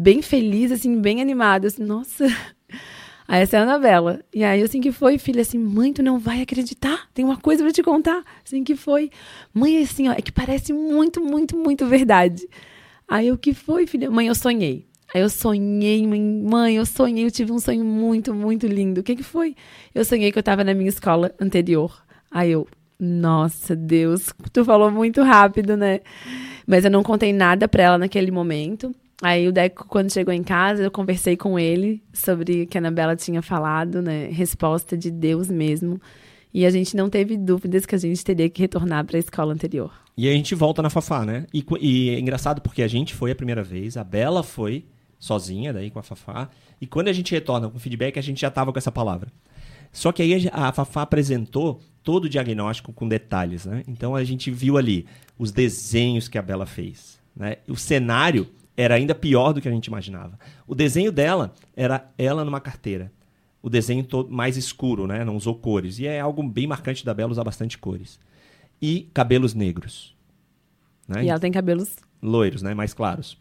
Bem 0.00 0.22
feliz, 0.22 0.70
assim, 0.70 1.00
bem 1.00 1.20
animada. 1.20 1.66
Assim, 1.66 1.82
Nossa, 1.82 2.24
Aí 3.28 3.42
essa 3.42 3.58
é 3.58 3.60
a 3.60 3.62
Anabela. 3.64 4.20
E 4.32 4.42
aí, 4.42 4.62
assim 4.62 4.80
que 4.80 4.90
foi, 4.90 5.18
filha, 5.18 5.42
assim, 5.42 5.58
mãe, 5.58 5.92
tu 5.92 6.02
não 6.02 6.18
vai 6.18 6.40
acreditar. 6.40 7.08
Tem 7.12 7.24
uma 7.24 7.36
coisa 7.36 7.62
pra 7.62 7.70
te 7.70 7.82
contar. 7.82 8.24
Assim 8.42 8.64
que 8.64 8.74
foi. 8.74 9.10
Mãe, 9.52 9.82
assim, 9.82 10.08
ó, 10.08 10.12
é 10.12 10.22
que 10.22 10.32
parece 10.32 10.72
muito, 10.72 11.20
muito, 11.22 11.54
muito 11.54 11.86
verdade. 11.86 12.48
Aí 13.06 13.30
o 13.30 13.36
que 13.36 13.52
foi, 13.52 13.86
filha? 13.86 14.10
Mãe, 14.10 14.28
eu 14.28 14.34
sonhei. 14.34 14.86
Aí 15.14 15.20
eu 15.20 15.28
sonhei, 15.28 16.06
mãe, 16.06 16.20
mãe, 16.20 16.76
eu 16.76 16.86
sonhei, 16.86 17.26
eu 17.26 17.30
tive 17.30 17.52
um 17.52 17.58
sonho 17.58 17.84
muito, 17.84 18.34
muito 18.34 18.66
lindo. 18.66 19.00
O 19.00 19.04
que 19.04 19.16
que 19.16 19.22
foi? 19.22 19.54
Eu 19.94 20.04
sonhei 20.04 20.32
que 20.32 20.38
eu 20.38 20.42
tava 20.42 20.64
na 20.64 20.72
minha 20.72 20.88
escola 20.88 21.34
anterior. 21.40 22.02
Aí 22.30 22.50
eu, 22.52 22.66
nossa, 22.98 23.76
Deus, 23.76 24.32
tu 24.52 24.64
falou 24.64 24.90
muito 24.90 25.22
rápido, 25.22 25.76
né? 25.76 26.00
Mas 26.66 26.84
eu 26.84 26.90
não 26.90 27.02
contei 27.02 27.32
nada 27.32 27.68
pra 27.68 27.82
ela 27.82 27.98
naquele 27.98 28.30
momento. 28.30 28.94
Aí 29.20 29.48
o 29.48 29.52
Deco, 29.52 29.86
quando 29.88 30.12
chegou 30.12 30.32
em 30.32 30.44
casa, 30.44 30.82
eu 30.82 30.90
conversei 30.90 31.36
com 31.36 31.58
ele 31.58 32.00
sobre 32.12 32.62
o 32.62 32.66
que 32.66 32.78
a 32.78 32.80
Anabela 32.80 33.16
tinha 33.16 33.42
falado, 33.42 34.00
né? 34.00 34.28
Resposta 34.28 34.96
de 34.96 35.10
Deus 35.10 35.48
mesmo. 35.48 36.00
E 36.54 36.64
a 36.64 36.70
gente 36.70 36.96
não 36.96 37.10
teve 37.10 37.36
dúvidas 37.36 37.84
que 37.84 37.94
a 37.94 37.98
gente 37.98 38.24
teria 38.24 38.48
que 38.48 38.62
retornar 38.62 39.04
para 39.04 39.16
a 39.16 39.20
escola 39.20 39.52
anterior. 39.52 39.92
E 40.16 40.28
a 40.28 40.32
gente 40.32 40.54
volta 40.54 40.82
na 40.82 40.88
Fafá, 40.88 41.24
né? 41.24 41.46
E, 41.52 41.64
e, 41.80 42.10
é 42.10 42.18
engraçado 42.20 42.60
porque 42.60 42.82
a 42.82 42.88
gente 42.88 43.14
foi 43.14 43.32
a 43.32 43.34
primeira 43.34 43.62
vez, 43.62 43.96
a 43.96 44.04
Bela 44.04 44.42
foi 44.42 44.84
sozinha 45.18 45.72
daí 45.72 45.90
com 45.90 45.98
a 45.98 46.02
Fafá. 46.02 46.48
E 46.80 46.86
quando 46.86 47.08
a 47.08 47.12
gente 47.12 47.32
retorna 47.32 47.68
com 47.68 47.78
feedback, 47.78 48.18
a 48.18 48.22
gente 48.22 48.40
já 48.40 48.48
estava 48.48 48.72
com 48.72 48.78
essa 48.78 48.92
palavra. 48.92 49.32
Só 49.92 50.12
que 50.12 50.22
aí 50.22 50.48
a 50.52 50.72
Fafá 50.72 51.02
apresentou 51.02 51.80
todo 52.04 52.26
o 52.26 52.28
diagnóstico 52.28 52.92
com 52.92 53.08
detalhes, 53.08 53.66
né? 53.66 53.82
Então 53.88 54.14
a 54.14 54.22
gente 54.22 54.50
viu 54.50 54.78
ali 54.78 55.06
os 55.36 55.50
desenhos 55.50 56.28
que 56.28 56.38
a 56.38 56.42
Bela 56.42 56.66
fez, 56.66 57.18
né? 57.34 57.56
O 57.66 57.76
cenário 57.76 58.48
era 58.78 58.94
ainda 58.94 59.12
pior 59.12 59.52
do 59.52 59.60
que 59.60 59.66
a 59.66 59.72
gente 59.72 59.88
imaginava. 59.88 60.38
O 60.64 60.72
desenho 60.72 61.10
dela 61.10 61.52
era 61.74 62.08
ela 62.16 62.44
numa 62.44 62.60
carteira. 62.60 63.12
O 63.60 63.68
desenho 63.68 64.04
todo 64.04 64.30
mais 64.30 64.56
escuro, 64.56 65.04
né? 65.04 65.24
Não 65.24 65.36
usou 65.36 65.56
cores. 65.56 65.98
E 65.98 66.06
é 66.06 66.20
algo 66.20 66.44
bem 66.44 66.68
marcante 66.68 67.04
da 67.04 67.12
Bela 67.12 67.32
usar 67.32 67.42
bastante 67.42 67.76
cores. 67.76 68.20
E 68.80 69.10
cabelos 69.12 69.52
negros. 69.52 70.16
Né? 71.08 71.24
E 71.24 71.28
ela 71.28 71.40
tem 71.40 71.50
cabelos 71.50 71.96
loiros, 72.22 72.62
né? 72.62 72.72
Mais 72.72 72.94
claros. 72.94 73.36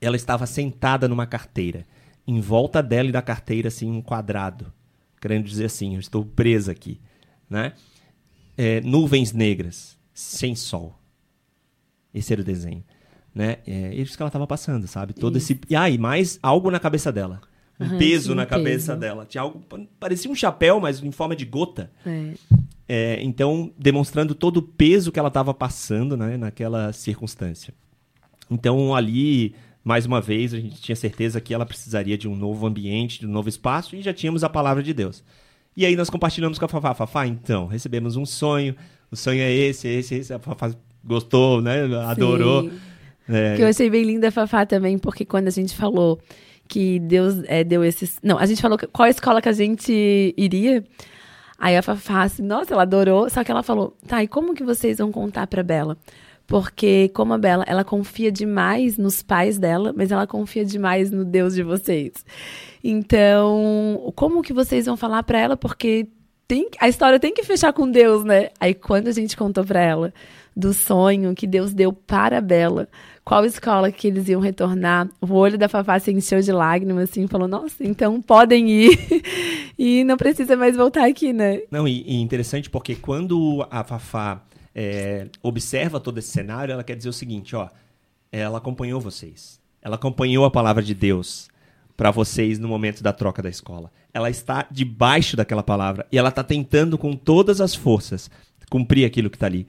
Ela 0.00 0.14
estava 0.14 0.46
sentada 0.46 1.08
numa 1.08 1.26
carteira. 1.26 1.84
Em 2.24 2.40
volta 2.40 2.80
dela 2.80 3.08
e 3.08 3.12
da 3.12 3.20
carteira, 3.20 3.66
assim, 3.66 3.90
um 3.90 4.00
quadrado. 4.00 4.72
Querendo 5.20 5.46
dizer 5.46 5.64
assim, 5.64 5.94
eu 5.94 6.00
estou 6.00 6.24
presa 6.24 6.70
aqui. 6.70 7.00
Né? 7.50 7.72
É, 8.56 8.80
nuvens 8.82 9.32
negras, 9.32 9.98
sem 10.14 10.54
sol. 10.54 10.96
Esse 12.14 12.32
era 12.32 12.40
o 12.40 12.44
desenho 12.44 12.84
né? 13.38 13.58
É 13.64 13.94
isso 13.94 14.16
que 14.16 14.22
ela 14.22 14.28
estava 14.28 14.48
passando, 14.48 14.88
sabe? 14.88 15.12
Todo 15.12 15.38
isso. 15.38 15.52
esse. 15.52 15.60
E 15.70 15.76
aí, 15.76 15.94
ah, 15.94 16.00
mais 16.00 16.40
algo 16.42 16.72
na 16.72 16.80
cabeça 16.80 17.12
dela. 17.12 17.40
Um 17.78 17.96
peso 17.96 18.30
sim, 18.30 18.34
na 18.34 18.44
cabeça 18.44 18.92
peso. 18.92 19.00
dela. 19.00 19.24
Tinha 19.24 19.42
algo. 19.42 19.62
Parecia 20.00 20.28
um 20.28 20.34
chapéu, 20.34 20.80
mas 20.80 21.00
em 21.00 21.12
forma 21.12 21.36
de 21.36 21.44
gota. 21.44 21.88
É. 22.04 22.32
É, 22.88 23.22
então, 23.22 23.72
demonstrando 23.78 24.34
todo 24.34 24.56
o 24.56 24.62
peso 24.62 25.12
que 25.12 25.20
ela 25.20 25.28
estava 25.28 25.54
passando 25.54 26.16
né, 26.16 26.36
naquela 26.36 26.92
circunstância. 26.92 27.72
Então, 28.50 28.92
ali, 28.92 29.54
mais 29.84 30.04
uma 30.04 30.20
vez, 30.20 30.52
a 30.52 30.58
gente 30.58 30.80
tinha 30.80 30.96
certeza 30.96 31.40
que 31.40 31.54
ela 31.54 31.64
precisaria 31.64 32.18
de 32.18 32.26
um 32.26 32.34
novo 32.34 32.66
ambiente, 32.66 33.20
de 33.20 33.26
um 33.26 33.30
novo 33.30 33.48
espaço, 33.48 33.94
e 33.94 34.02
já 34.02 34.12
tínhamos 34.12 34.42
a 34.42 34.48
palavra 34.48 34.82
de 34.82 34.92
Deus. 34.92 35.22
E 35.76 35.86
aí 35.86 35.94
nós 35.94 36.10
compartilhamos 36.10 36.58
com 36.58 36.64
a 36.64 36.68
Fafá. 36.68 36.92
Fafá, 36.92 37.26
então, 37.26 37.68
recebemos 37.68 38.16
um 38.16 38.26
sonho, 38.26 38.74
o 39.12 39.16
sonho 39.16 39.42
é 39.42 39.52
esse, 39.52 39.86
esse, 39.86 40.14
esse. 40.16 40.32
A 40.32 40.40
Fafá 40.40 40.74
gostou, 41.04 41.60
né? 41.60 41.84
Adorou. 42.04 42.64
Sim. 42.68 42.78
É. 43.28 43.56
Que 43.56 43.62
eu 43.62 43.68
achei 43.68 43.90
bem 43.90 44.04
linda 44.04 44.28
a 44.28 44.32
Fafá 44.32 44.64
também, 44.64 44.98
porque 44.98 45.24
quando 45.24 45.48
a 45.48 45.52
gente 45.52 45.76
falou 45.76 46.18
que 46.66 46.98
Deus 47.00 47.42
é, 47.46 47.64
deu 47.64 47.84
esses. 47.84 48.18
Não, 48.22 48.38
a 48.38 48.46
gente 48.46 48.60
falou 48.60 48.78
qual 48.92 49.08
escola 49.08 49.40
que 49.42 49.48
a 49.48 49.52
gente 49.52 50.34
iria. 50.36 50.84
Aí 51.58 51.76
a 51.76 51.82
Fafá, 51.82 52.22
assim, 52.22 52.42
nossa, 52.42 52.72
ela 52.72 52.82
adorou. 52.82 53.28
Só 53.28 53.42
que 53.42 53.50
ela 53.50 53.62
falou, 53.62 53.96
tá, 54.06 54.22
e 54.22 54.28
como 54.28 54.54
que 54.54 54.62
vocês 54.62 54.98
vão 54.98 55.10
contar 55.10 55.46
pra 55.46 55.62
Bela? 55.62 55.96
Porque, 56.46 57.10
como 57.10 57.34
a 57.34 57.38
Bela, 57.38 57.64
ela 57.66 57.84
confia 57.84 58.32
demais 58.32 58.96
nos 58.96 59.22
pais 59.22 59.58
dela, 59.58 59.92
mas 59.94 60.10
ela 60.10 60.26
confia 60.26 60.64
demais 60.64 61.10
no 61.10 61.22
Deus 61.22 61.54
de 61.54 61.62
vocês. 61.62 62.12
Então, 62.82 64.10
como 64.16 64.42
que 64.42 64.52
vocês 64.52 64.86
vão 64.86 64.96
falar 64.96 65.22
pra 65.24 65.38
ela? 65.38 65.56
Porque 65.58 66.08
tem, 66.46 66.68
a 66.80 66.88
história 66.88 67.20
tem 67.20 67.34
que 67.34 67.42
fechar 67.42 67.74
com 67.74 67.90
Deus, 67.90 68.24
né? 68.24 68.48
Aí, 68.58 68.72
quando 68.72 69.08
a 69.08 69.12
gente 69.12 69.36
contou 69.36 69.62
pra 69.62 69.82
ela 69.82 70.14
do 70.56 70.72
sonho 70.72 71.34
que 71.34 71.46
Deus 71.46 71.74
deu 71.74 71.92
para 71.92 72.38
a 72.38 72.40
Bela, 72.40 72.88
qual 73.28 73.44
escola 73.44 73.92
que 73.92 74.08
eles 74.08 74.26
iam 74.26 74.40
retornar. 74.40 75.06
O 75.20 75.34
olho 75.34 75.58
da 75.58 75.68
Fafá 75.68 75.98
se 75.98 76.10
encheu 76.10 76.40
de 76.40 76.50
lágrimas, 76.50 77.10
assim, 77.10 77.26
falou, 77.26 77.46
nossa, 77.46 77.84
então 77.84 78.22
podem 78.22 78.70
ir. 78.70 78.98
e 79.78 80.02
não 80.02 80.16
precisa 80.16 80.56
mais 80.56 80.74
voltar 80.74 81.06
aqui, 81.06 81.30
né? 81.30 81.60
Não, 81.70 81.86
e, 81.86 82.02
e 82.06 82.22
interessante 82.22 82.70
porque 82.70 82.94
quando 82.94 83.66
a 83.70 83.84
Fafá 83.84 84.42
é, 84.74 85.28
observa 85.42 86.00
todo 86.00 86.16
esse 86.16 86.28
cenário, 86.28 86.72
ela 86.72 86.82
quer 86.82 86.96
dizer 86.96 87.10
o 87.10 87.12
seguinte, 87.12 87.54
ó, 87.54 87.68
ela 88.32 88.56
acompanhou 88.56 88.98
vocês. 88.98 89.60
Ela 89.82 89.96
acompanhou 89.96 90.46
a 90.46 90.50
palavra 90.50 90.82
de 90.82 90.94
Deus 90.94 91.50
para 91.98 92.10
vocês 92.10 92.58
no 92.58 92.66
momento 92.66 93.02
da 93.02 93.12
troca 93.12 93.42
da 93.42 93.50
escola. 93.50 93.92
Ela 94.14 94.30
está 94.30 94.66
debaixo 94.70 95.36
daquela 95.36 95.62
palavra 95.62 96.06
e 96.10 96.16
ela 96.16 96.30
está 96.30 96.42
tentando 96.42 96.96
com 96.96 97.12
todas 97.14 97.60
as 97.60 97.74
forças 97.74 98.30
cumprir 98.70 99.04
aquilo 99.04 99.28
que 99.28 99.36
está 99.36 99.46
ali 99.46 99.68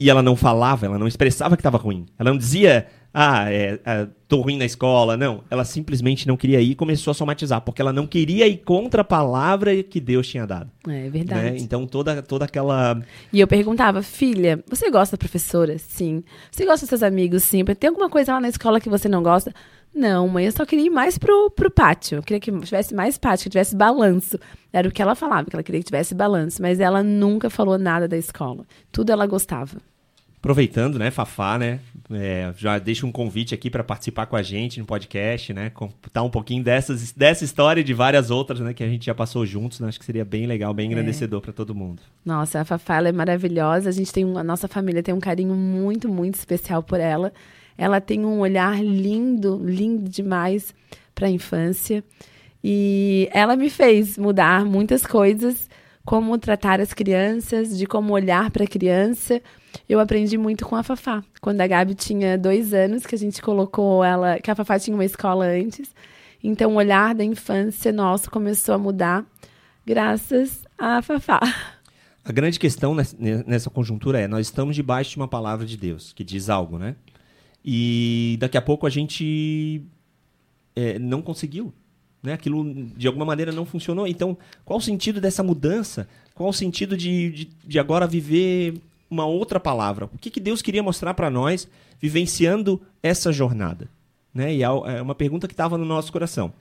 e 0.00 0.08
ela 0.08 0.22
não 0.22 0.36
falava, 0.36 0.86
ela 0.86 0.98
não 0.98 1.08
expressava 1.08 1.56
que 1.56 1.60
estava 1.60 1.78
ruim. 1.78 2.06
Ela 2.18 2.30
não 2.30 2.38
dizia, 2.38 2.86
ah, 3.12 3.50
é, 3.50 3.80
é, 3.84 4.06
tô 4.28 4.42
ruim 4.42 4.56
na 4.56 4.64
escola. 4.64 5.16
Não, 5.16 5.42
ela 5.50 5.64
simplesmente 5.64 6.28
não 6.28 6.36
queria 6.36 6.60
ir 6.60 6.70
e 6.70 6.74
começou 6.74 7.10
a 7.10 7.14
somatizar, 7.14 7.60
porque 7.62 7.82
ela 7.82 7.92
não 7.92 8.06
queria 8.06 8.46
ir 8.46 8.58
contra 8.58 9.02
a 9.02 9.04
palavra 9.04 9.82
que 9.82 10.00
Deus 10.00 10.28
tinha 10.28 10.46
dado. 10.46 10.70
É 10.86 11.08
verdade. 11.10 11.42
Né? 11.42 11.56
Então 11.58 11.86
toda, 11.86 12.22
toda 12.22 12.44
aquela. 12.44 13.00
E 13.32 13.40
eu 13.40 13.48
perguntava, 13.48 14.02
filha, 14.02 14.62
você 14.68 14.90
gosta 14.90 15.16
da 15.16 15.18
professora? 15.18 15.78
Sim. 15.78 16.22
Você 16.50 16.64
gosta 16.64 16.80
dos 16.80 16.90
seus 16.90 17.02
amigos? 17.02 17.42
Sim. 17.42 17.64
Tem 17.64 17.88
alguma 17.88 18.08
coisa 18.08 18.34
lá 18.34 18.40
na 18.40 18.48
escola 18.48 18.80
que 18.80 18.88
você 18.88 19.08
não 19.08 19.22
gosta? 19.22 19.52
Não, 19.94 20.28
mãe, 20.28 20.46
eu 20.46 20.52
só 20.52 20.64
queria 20.64 20.86
ir 20.86 20.90
mais 20.90 21.18
pro, 21.18 21.50
pro 21.50 21.70
pátio. 21.70 22.18
Eu 22.18 22.22
queria 22.22 22.40
que 22.40 22.52
tivesse 22.60 22.94
mais 22.94 23.18
pátio, 23.18 23.44
que 23.44 23.50
tivesse 23.50 23.74
balanço. 23.74 24.38
Era 24.72 24.88
o 24.88 24.92
que 24.92 25.02
ela 25.02 25.14
falava, 25.14 25.48
que 25.48 25.56
ela 25.56 25.62
queria 25.62 25.80
que 25.80 25.86
tivesse 25.86 26.14
balanço. 26.14 26.62
Mas 26.62 26.78
ela 26.78 27.02
nunca 27.02 27.50
falou 27.50 27.78
nada 27.78 28.06
da 28.06 28.16
escola. 28.16 28.64
Tudo 28.92 29.10
ela 29.10 29.26
gostava. 29.26 29.78
Aproveitando, 30.38 31.00
né, 31.00 31.10
Fafá, 31.10 31.58
né? 31.58 31.80
É, 32.12 32.52
já 32.56 32.78
deixa 32.78 33.04
um 33.04 33.10
convite 33.10 33.54
aqui 33.54 33.68
para 33.68 33.82
participar 33.82 34.26
com 34.26 34.36
a 34.36 34.42
gente 34.42 34.78
no 34.78 34.86
podcast, 34.86 35.52
né? 35.52 35.68
Contar 35.70 36.22
um 36.22 36.30
pouquinho 36.30 36.62
dessas, 36.62 37.12
dessa 37.12 37.44
história 37.44 37.80
e 37.80 37.84
de 37.84 37.92
várias 37.92 38.30
outras, 38.30 38.60
né? 38.60 38.72
Que 38.72 38.84
a 38.84 38.88
gente 38.88 39.06
já 39.06 39.14
passou 39.14 39.44
juntos, 39.44 39.80
né? 39.80 39.88
Acho 39.88 39.98
que 39.98 40.04
seria 40.04 40.24
bem 40.24 40.46
legal, 40.46 40.72
bem 40.72 40.86
é. 40.88 40.92
engrandecedor 40.92 41.40
é. 41.40 41.42
para 41.42 41.52
todo 41.52 41.74
mundo. 41.74 42.00
Nossa, 42.24 42.60
a 42.60 42.64
Fafá 42.64 43.02
é 43.02 43.10
maravilhosa. 43.10 43.88
A 43.88 43.92
gente 43.92 44.12
tem 44.12 44.24
um, 44.24 44.38
a 44.38 44.44
nossa 44.44 44.68
família 44.68 45.02
tem 45.02 45.12
um 45.12 45.20
carinho 45.20 45.54
muito, 45.54 46.08
muito 46.08 46.36
especial 46.36 46.84
por 46.84 47.00
ela. 47.00 47.32
Ela 47.78 48.00
tem 48.00 48.26
um 48.26 48.40
olhar 48.40 48.82
lindo, 48.82 49.62
lindo 49.64 50.10
demais 50.10 50.74
para 51.14 51.28
a 51.28 51.30
infância. 51.30 52.02
E 52.62 53.28
ela 53.32 53.54
me 53.54 53.70
fez 53.70 54.18
mudar 54.18 54.64
muitas 54.64 55.06
coisas, 55.06 55.70
como 56.04 56.36
tratar 56.38 56.80
as 56.80 56.92
crianças, 56.92 57.78
de 57.78 57.86
como 57.86 58.12
olhar 58.12 58.50
para 58.50 58.64
a 58.64 58.66
criança. 58.66 59.40
Eu 59.88 60.00
aprendi 60.00 60.36
muito 60.36 60.66
com 60.66 60.74
a 60.74 60.82
Fafá. 60.82 61.22
Quando 61.40 61.60
a 61.60 61.66
Gabi 61.68 61.94
tinha 61.94 62.36
dois 62.36 62.74
anos, 62.74 63.06
que 63.06 63.14
a 63.14 63.18
gente 63.18 63.40
colocou 63.40 64.02
ela, 64.02 64.40
que 64.40 64.50
a 64.50 64.56
Fafá 64.56 64.78
tinha 64.78 64.96
uma 64.96 65.04
escola 65.04 65.46
antes. 65.46 65.94
Então, 66.42 66.72
o 66.72 66.76
olhar 66.76 67.14
da 67.14 67.24
infância 67.24 67.92
nosso 67.92 68.30
começou 68.30 68.74
a 68.74 68.78
mudar, 68.78 69.24
graças 69.86 70.64
à 70.76 71.00
Fafá. 71.00 71.40
A 72.24 72.32
grande 72.32 72.58
questão 72.58 72.94
nessa 73.46 73.70
conjuntura 73.70 74.20
é: 74.20 74.28
nós 74.28 74.46
estamos 74.48 74.74
debaixo 74.74 75.12
de 75.12 75.16
uma 75.16 75.28
palavra 75.28 75.64
de 75.64 75.76
Deus 75.76 76.12
que 76.12 76.24
diz 76.24 76.50
algo, 76.50 76.76
né? 76.78 76.96
E 77.64 78.36
daqui 78.40 78.56
a 78.56 78.62
pouco 78.62 78.86
a 78.86 78.90
gente 78.90 79.82
é, 80.74 80.98
não 80.98 81.20
conseguiu. 81.20 81.72
Né? 82.22 82.32
Aquilo, 82.32 82.64
de 82.96 83.06
alguma 83.06 83.24
maneira, 83.24 83.52
não 83.52 83.64
funcionou. 83.64 84.06
Então, 84.06 84.36
qual 84.64 84.78
o 84.78 84.82
sentido 84.82 85.20
dessa 85.20 85.42
mudança? 85.42 86.08
Qual 86.34 86.48
o 86.48 86.52
sentido 86.52 86.96
de, 86.96 87.30
de, 87.30 87.50
de 87.64 87.78
agora 87.78 88.06
viver 88.06 88.80
uma 89.10 89.26
outra 89.26 89.58
palavra? 89.60 90.06
O 90.06 90.18
que, 90.18 90.30
que 90.30 90.40
Deus 90.40 90.62
queria 90.62 90.82
mostrar 90.82 91.14
para 91.14 91.30
nós 91.30 91.68
vivenciando 92.00 92.80
essa 93.02 93.32
jornada? 93.32 93.88
Né? 94.32 94.54
E 94.56 94.62
é, 94.62 94.66
é 94.66 95.02
uma 95.02 95.14
pergunta 95.14 95.48
que 95.48 95.54
estava 95.54 95.78
no 95.78 95.84
nosso 95.84 96.12
coração. 96.12 96.52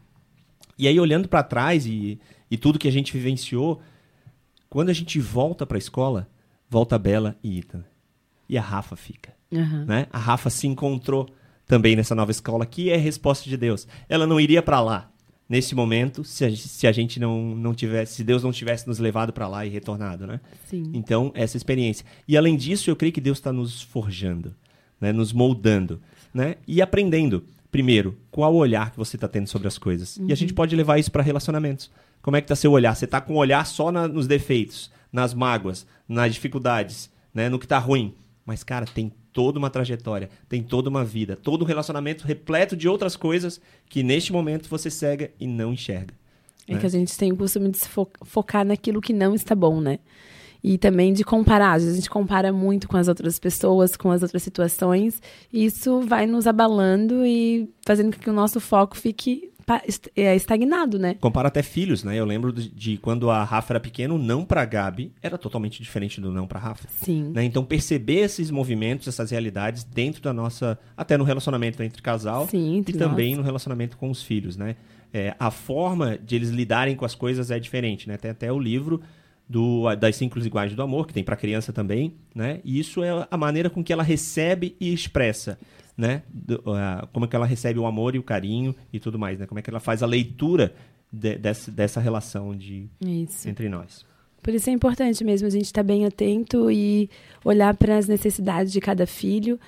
E 0.78 0.88
aí, 0.88 1.00
olhando 1.00 1.28
para 1.28 1.44
trás 1.44 1.86
e, 1.86 2.20
e 2.52 2.58
tudo 2.58 2.80
que 2.80 2.88
a 2.88 2.92
gente 2.92 3.14
vivenciou, 3.14 3.82
quando 4.70 4.90
a 4.90 4.94
gente 4.94 5.20
volta 5.20 5.66
para 5.66 5.78
a 5.78 5.80
escola, 5.80 6.28
volta 6.70 7.00
Bela 7.00 7.36
e 7.44 7.58
Ita. 7.58 7.86
E 8.50 8.58
a 8.58 8.62
Rafa 8.62 8.96
fica. 8.96 9.34
Aham. 9.54 9.86
Né? 9.86 10.08
A 10.12 10.18
Rafa 10.18 10.50
se 10.50 10.68
encontrou 10.68 11.28
também 11.66 11.96
nessa 11.96 12.16
nova 12.16 12.32
escola, 12.32 12.66
que 12.66 12.90
é 12.90 12.96
a 12.96 13.00
resposta 13.00 13.50
de 13.50 13.58
Deus. 13.58 13.88
Ela 14.08 14.26
não 14.28 14.40
iria 14.40 14.62
para 14.62 14.80
lá 14.82 15.10
nesse 15.50 15.74
momento 15.76 16.24
se 16.24 16.44
a, 16.46 16.56
se 16.56 16.86
a 16.88 16.92
gente 16.92 17.20
não, 17.20 17.56
não 17.56 17.74
tivesse, 17.74 18.16
se 18.16 18.24
Deus 18.24 18.44
não 18.44 18.52
tivesse 18.52 18.88
nos 18.88 19.00
levado 19.00 19.32
para 19.32 19.48
lá 19.48 19.66
e 19.66 19.70
retornado, 19.70 20.28
né? 20.28 20.40
Sim. 20.70 20.92
Então, 20.94 21.32
essa 21.34 21.56
experiência. 21.58 22.06
E 22.28 22.36
além 22.38 22.56
disso, 22.58 22.90
eu 22.90 22.96
creio 22.96 23.14
que 23.14 23.22
Deus 23.22 23.38
está 23.38 23.52
nos 23.54 23.82
forjando, 23.82 24.54
né? 25.00 25.12
nos 25.14 25.32
moldando, 25.32 26.02
né? 26.34 26.56
E 26.68 26.82
aprendendo, 26.82 27.44
primeiro, 27.72 28.18
qual 28.32 28.54
o 28.54 28.58
olhar 28.58 28.92
que 28.92 28.98
você 28.98 29.16
está 29.16 29.28
tendo 29.28 29.48
sobre 29.48 29.68
as 29.68 29.78
coisas. 29.78 30.18
E 30.28 30.32
a 30.34 30.36
gente 30.36 30.54
pode 30.54 30.76
levar 30.76 30.98
isso 31.00 31.12
para 31.12 31.24
relacionamentos. 31.24 31.90
Como 32.22 32.36
é 32.36 32.42
que 32.42 32.46
está 32.46 32.56
seu 32.56 32.72
olhar? 32.74 32.94
Você 32.96 33.06
está 33.06 33.22
com 33.22 33.34
o 33.36 33.38
olhar 33.38 33.66
só 33.66 33.90
na- 33.92 34.08
nos 34.08 34.28
defeitos, 34.28 34.92
nas 35.14 35.34
mágoas, 35.34 35.88
nas 36.10 36.34
dificuldades, 36.34 37.10
né? 37.34 37.48
no 37.48 37.58
que 37.60 37.66
está 37.66 37.78
ruim. 37.78 38.14
Mas, 38.48 38.64
cara, 38.64 38.86
tem 38.86 39.12
toda 39.34 39.60
uma 39.60 39.70
trajetória, 39.70 40.30
tem 40.48 40.64
toda 40.64 40.90
uma 40.90 41.04
vida, 41.04 41.36
todo 41.36 41.64
um 41.64 41.66
relacionamento 41.66 42.26
repleto 42.26 42.78
de 42.78 42.88
outras 42.88 43.18
coisas 43.18 43.60
que 43.90 44.02
neste 44.02 44.32
momento 44.32 44.70
você 44.70 44.90
cega 44.90 45.30
e 45.38 45.46
não 45.46 45.74
enxerga. 45.74 46.14
É 46.66 46.74
né? 46.74 46.80
que 46.80 46.86
a 46.86 46.90
gente 46.90 47.18
tem 47.18 47.32
o 47.34 47.36
costume 47.36 47.70
de 47.70 47.78
se 47.78 47.90
fo- 47.90 48.10
focar 48.24 48.66
naquilo 48.66 49.02
que 49.02 49.12
não 49.12 49.36
está 49.36 49.54
bom, 49.54 49.82
né? 49.82 50.00
E 50.64 50.78
também 50.78 51.12
de 51.12 51.26
comparar. 51.26 51.74
A 51.74 51.80
gente 51.80 52.10
compara 52.10 52.52
muito 52.54 52.88
com 52.88 52.96
as 52.96 53.10
outras 53.10 53.38
pessoas, 53.38 53.98
com 53.98 54.12
as 54.12 54.24
outras 54.24 54.42
situações. 54.44 55.22
E 55.52 55.66
isso 55.66 56.02
vai 56.02 56.26
nos 56.26 56.48
abalando 56.48 57.26
e 57.26 57.70
fazendo 57.86 58.16
com 58.16 58.22
que 58.22 58.30
o 58.30 58.34
nosso 58.34 58.60
foco 58.62 58.98
fique 58.98 59.52
é, 60.16 60.36
estagnado, 60.36 60.98
né? 60.98 61.16
Compara 61.20 61.50
até 61.50 61.62
filhos, 61.62 62.04
né? 62.04 62.18
Eu 62.18 62.26
lembro 62.26 62.54
de, 62.54 62.98
quando 62.98 63.30
a 63.30 63.44
Rafa 63.44 63.74
era 63.74 63.80
pequena, 63.80 64.14
o 64.14 64.18
não 64.18 64.46
pra 64.46 64.64
Gabi 64.64 65.12
era 65.22 65.38
totalmente 65.38 65.84
diferente 65.84 66.22
do 66.22 66.32
não 66.32 66.48
pra 66.48 66.60
Rafa. 66.60 66.88
Sim. 66.90 67.32
né? 67.34 67.44
Então 67.44 67.66
perceber 67.66 68.20
esses 68.20 68.50
movimentos, 68.50 69.08
essas 69.08 69.32
realidades 69.32 69.84
dentro 69.84 70.22
da 70.22 70.32
nossa, 70.32 70.80
até 70.96 71.18
no 71.18 71.26
relacionamento 71.26 71.84
entre 71.84 72.02
casal 72.02 72.48
Sim, 72.48 72.76
e 72.76 72.78
entre 72.78 72.98
também 72.98 73.32
nós. 73.32 73.40
no 73.40 73.44
relacionamento 73.44 73.98
com 73.98 74.10
os 74.10 74.24
filhos, 74.24 74.56
né? 74.56 74.78
É, 75.14 75.36
a 75.40 75.52
forma 75.52 76.18
de 76.18 76.36
eles 76.36 76.50
lidarem 76.50 76.96
com 76.96 77.06
as 77.06 77.16
coisas 77.16 77.52
é 77.52 77.60
diferente, 77.60 78.08
né? 78.08 78.18
Tem 78.18 78.32
até 78.32 78.52
o 78.52 78.60
livro 78.60 79.02
do, 79.50 79.94
das 79.96 80.16
cinco 80.16 80.38
linguagens 80.40 80.76
do 80.76 80.82
amor 80.82 81.08
que 81.08 81.14
tem 81.14 81.24
para 81.24 81.36
criança 81.36 81.72
também, 81.72 82.14
né? 82.36 82.60
E 82.64 82.80
isso 82.80 83.04
é 83.04 83.28
a 83.30 83.38
maneira 83.38 83.70
com 83.70 83.84
que 83.84 83.94
ela 83.94 84.04
recebe 84.04 84.76
e 84.80 84.94
expressa, 84.94 85.58
né? 85.98 86.22
Do- 86.30 86.64
como 87.12 87.26
é 87.26 87.28
que 87.28 87.36
ela 87.36 87.46
recebe 87.46 87.80
o 87.80 87.86
amor 87.86 88.16
e 88.16 88.20
o 88.20 88.24
carinho 88.24 88.76
e 88.94 89.00
tudo 89.00 89.18
mais, 89.18 89.40
né? 89.40 89.46
Como 89.46 89.58
é 89.60 89.62
que 89.62 89.70
ela 89.70 89.80
faz 89.80 90.04
a 90.04 90.06
leitura 90.06 90.74
de- 91.12 91.38
dessa, 91.38 91.72
dessa 91.72 92.00
relação 92.00 92.56
de 92.56 92.88
Isso. 93.02 93.50
entre 93.50 93.68
nós. 93.70 94.06
Por 94.44 94.54
isso 94.54 94.70
é 94.70 94.74
importante 94.74 95.24
mesmo 95.24 95.48
a 95.48 95.50
gente 95.50 95.66
estar 95.66 95.84
bem 95.84 96.06
atento 96.06 96.70
e 96.72 97.10
olhar 97.44 97.74
para 97.74 97.98
as 97.98 98.08
necessidades 98.08 98.72
de 98.72 98.80
cada 98.80 99.06
filho. 99.08 99.60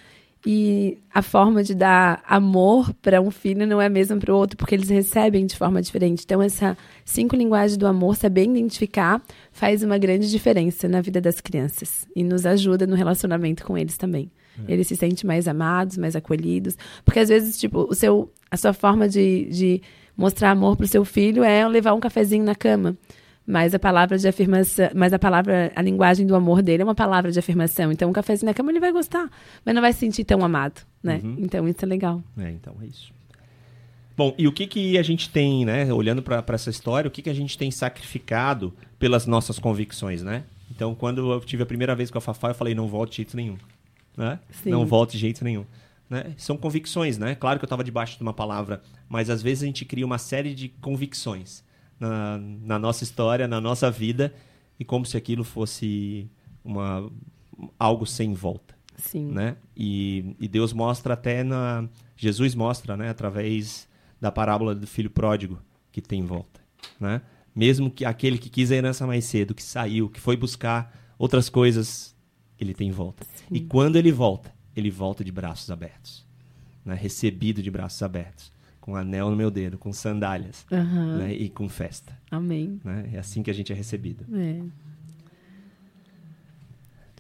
E 0.46 0.98
a 1.14 1.22
forma 1.22 1.62
de 1.62 1.76
dar 1.76 2.24
amor 2.26 2.94
para 3.02 3.20
um 3.20 3.30
filho 3.30 3.68
não 3.68 3.82
é 3.82 3.88
a 3.88 3.90
mesma 3.90 4.16
para 4.16 4.34
o 4.34 4.38
outro, 4.38 4.56
porque 4.56 4.74
eles 4.74 4.88
recebem 4.88 5.46
de 5.46 5.54
forma 5.58 5.82
diferente. 5.82 6.24
Então, 6.24 6.42
essa 6.42 6.78
cinco 7.04 7.36
linguagens 7.36 7.76
do 7.76 7.86
amor, 7.86 8.16
saber 8.16 8.44
identificar, 8.46 9.22
faz 9.52 9.84
uma 9.84 9.98
grande 9.98 10.30
diferença 10.32 10.88
na 10.88 11.02
vida 11.02 11.20
das 11.20 11.42
crianças 11.42 12.08
e 12.16 12.24
nos 12.24 12.46
ajuda 12.46 12.88
no 12.88 12.96
relacionamento 12.96 13.66
com 13.66 13.78
eles 13.78 13.98
também. 13.98 14.32
Eles 14.68 14.88
se 14.88 14.96
sentem 14.96 15.28
mais 15.28 15.48
amados, 15.48 15.98
mais 15.98 16.16
acolhidos. 16.16 16.78
Porque 17.06 17.20
às 17.20 17.30
vezes, 17.30 17.58
tipo, 17.58 17.88
o 17.90 17.96
seu, 17.96 18.32
a 18.50 18.58
sua 18.58 18.74
forma 18.74 19.08
de, 19.08 19.46
de 19.46 19.82
mostrar 20.16 20.52
amor 20.52 20.76
pro 20.76 20.88
seu 20.88 21.06
filho 21.06 21.44
é 21.44 21.68
levar 21.68 21.94
um 21.94 22.00
cafezinho 22.00 22.44
na 22.44 22.56
cama. 22.56 22.98
Mas 23.48 23.74
a 23.74 23.80
palavra 23.80 24.18
de 24.18 24.28
afirmação, 24.28 24.90
mas 24.94 25.12
a 25.12 25.18
palavra, 25.18 25.72
a 25.76 25.82
linguagem 25.82 26.28
do 26.28 26.36
amor 26.36 26.62
dele 26.62 26.84
é 26.84 26.86
uma 26.86 26.94
palavra 26.94 27.32
de 27.32 27.40
afirmação. 27.40 27.92
Então, 27.92 28.10
um 28.10 28.14
cafezinho 28.14 28.46
na 28.48 28.54
cama 28.54 28.72
ele 28.72 28.80
vai 28.80 28.92
gostar, 28.92 29.28
mas 29.66 29.74
não 29.74 29.82
vai 29.82 29.92
se 29.92 30.00
sentir 30.00 30.24
tão 30.24 30.44
amado, 30.46 30.82
né? 31.02 31.20
Uhum. 31.24 31.38
Então, 31.40 31.68
isso 31.68 31.84
é 31.84 31.88
legal. 31.88 32.22
É, 32.38 32.52
então 32.52 32.76
é 32.82 32.86
isso. 32.86 33.12
Bom, 34.16 34.36
e 34.38 34.48
o 34.48 34.52
que, 34.52 34.68
que 34.68 34.98
a 34.98 35.02
gente 35.02 35.30
tem, 35.30 35.64
né, 35.64 35.92
olhando 35.94 36.22
para 36.22 36.44
essa 36.50 36.70
história, 36.70 37.08
o 37.08 37.12
que, 37.12 37.22
que 37.22 37.30
a 37.30 37.34
gente 37.34 37.58
tem 37.58 37.72
sacrificado 37.72 38.74
pelas 39.00 39.26
nossas 39.26 39.58
convicções, 39.58 40.22
né? 40.22 40.44
Então, 40.70 40.94
quando 40.94 41.32
eu 41.32 41.40
tive 41.40 41.64
a 41.64 41.66
primeira 41.66 41.96
vez 41.96 42.12
com 42.12 42.18
a 42.18 42.22
Fafá, 42.22 42.50
eu 42.50 42.54
falei, 42.54 42.76
não 42.76 42.88
volte 42.88 43.12
de 43.12 43.18
jeito 43.18 43.38
nenhum. 43.38 43.58
Né? 44.20 44.38
Sim. 44.52 44.72
Não 44.72 44.86
volte 44.86 45.14
de 45.14 45.20
jeito 45.20 45.46
nenhum. 45.46 45.66
Né? 46.10 46.34
São 46.38 46.58
convicções, 46.58 47.18
né? 47.18 47.36
Claro 47.36 47.58
que 47.58 47.64
eu 47.64 47.68
estava 47.68 47.86
debaixo 47.86 48.18
de 48.18 48.22
uma 48.22 48.34
palavra, 48.34 48.82
mas 49.08 49.30
às 49.30 49.42
vezes 49.42 49.64
a 49.64 49.66
gente 49.66 49.86
cria 49.86 50.06
uma 50.06 50.18
série 50.18 50.54
de 50.54 50.68
convicções 50.68 51.64
na, 51.98 52.38
na 52.38 52.78
nossa 52.78 53.06
história, 53.06 53.48
na 53.48 53.62
nossa 53.62 53.90
vida, 53.90 54.34
e 54.78 54.84
como 54.84 55.06
se 55.06 55.16
aquilo 55.16 55.46
fosse 55.46 56.30
uma, 56.66 57.10
algo 57.80 58.06
sem 58.06 58.34
volta 58.34 58.76
Sim. 58.98 59.32
né? 59.32 59.56
E, 59.76 60.36
e 60.38 60.48
Deus 60.50 60.74
mostra 60.74 61.14
até 61.14 61.42
na 61.42 61.88
Jesus 62.18 62.54
mostra, 62.54 62.98
né, 62.98 63.08
através 63.08 63.88
da 64.20 64.30
parábola 64.30 64.76
do 64.76 64.86
filho 64.86 65.10
pródigo 65.10 65.62
que 65.94 66.02
tem 66.02 66.26
volta, 66.26 66.60
né? 67.00 67.22
Mesmo 67.56 67.90
que 67.90 68.04
aquele 68.04 68.38
que 68.38 68.50
quis 68.50 68.70
a 68.72 68.76
herança 68.76 69.08
mais 69.08 69.24
cedo, 69.24 69.54
que 69.54 69.64
saiu, 69.64 70.10
que 70.10 70.20
foi 70.20 70.36
buscar 70.36 70.94
outras 71.18 71.50
coisas, 71.50 72.14
ele 72.60 72.74
tem 72.74 72.92
volta. 72.92 73.26
E 73.52 73.60
quando 73.62 73.96
ele 73.96 74.12
volta, 74.12 74.54
ele 74.76 74.90
volta 74.92 75.24
de 75.24 75.32
braços 75.32 75.70
abertos, 75.72 76.26
né? 76.86 76.94
Recebido 76.96 77.62
de 77.62 77.72
braços 77.72 78.02
abertos, 78.04 78.52
com 78.80 78.96
anel 78.96 79.30
no 79.30 79.36
meu 79.36 79.50
dedo, 79.50 79.78
com 79.78 79.92
sandálias, 79.94 80.66
Aham. 80.72 81.18
né? 81.18 81.34
E 81.34 81.50
com 81.50 81.68
festa, 81.70 82.18
Amém. 82.30 82.80
né? 82.84 83.10
É 83.14 83.20
assim 83.20 83.42
que 83.44 83.50
a 83.50 83.54
gente 83.54 83.72
é 83.72 83.76
recebido. 83.76 84.26
É. 84.36 84.62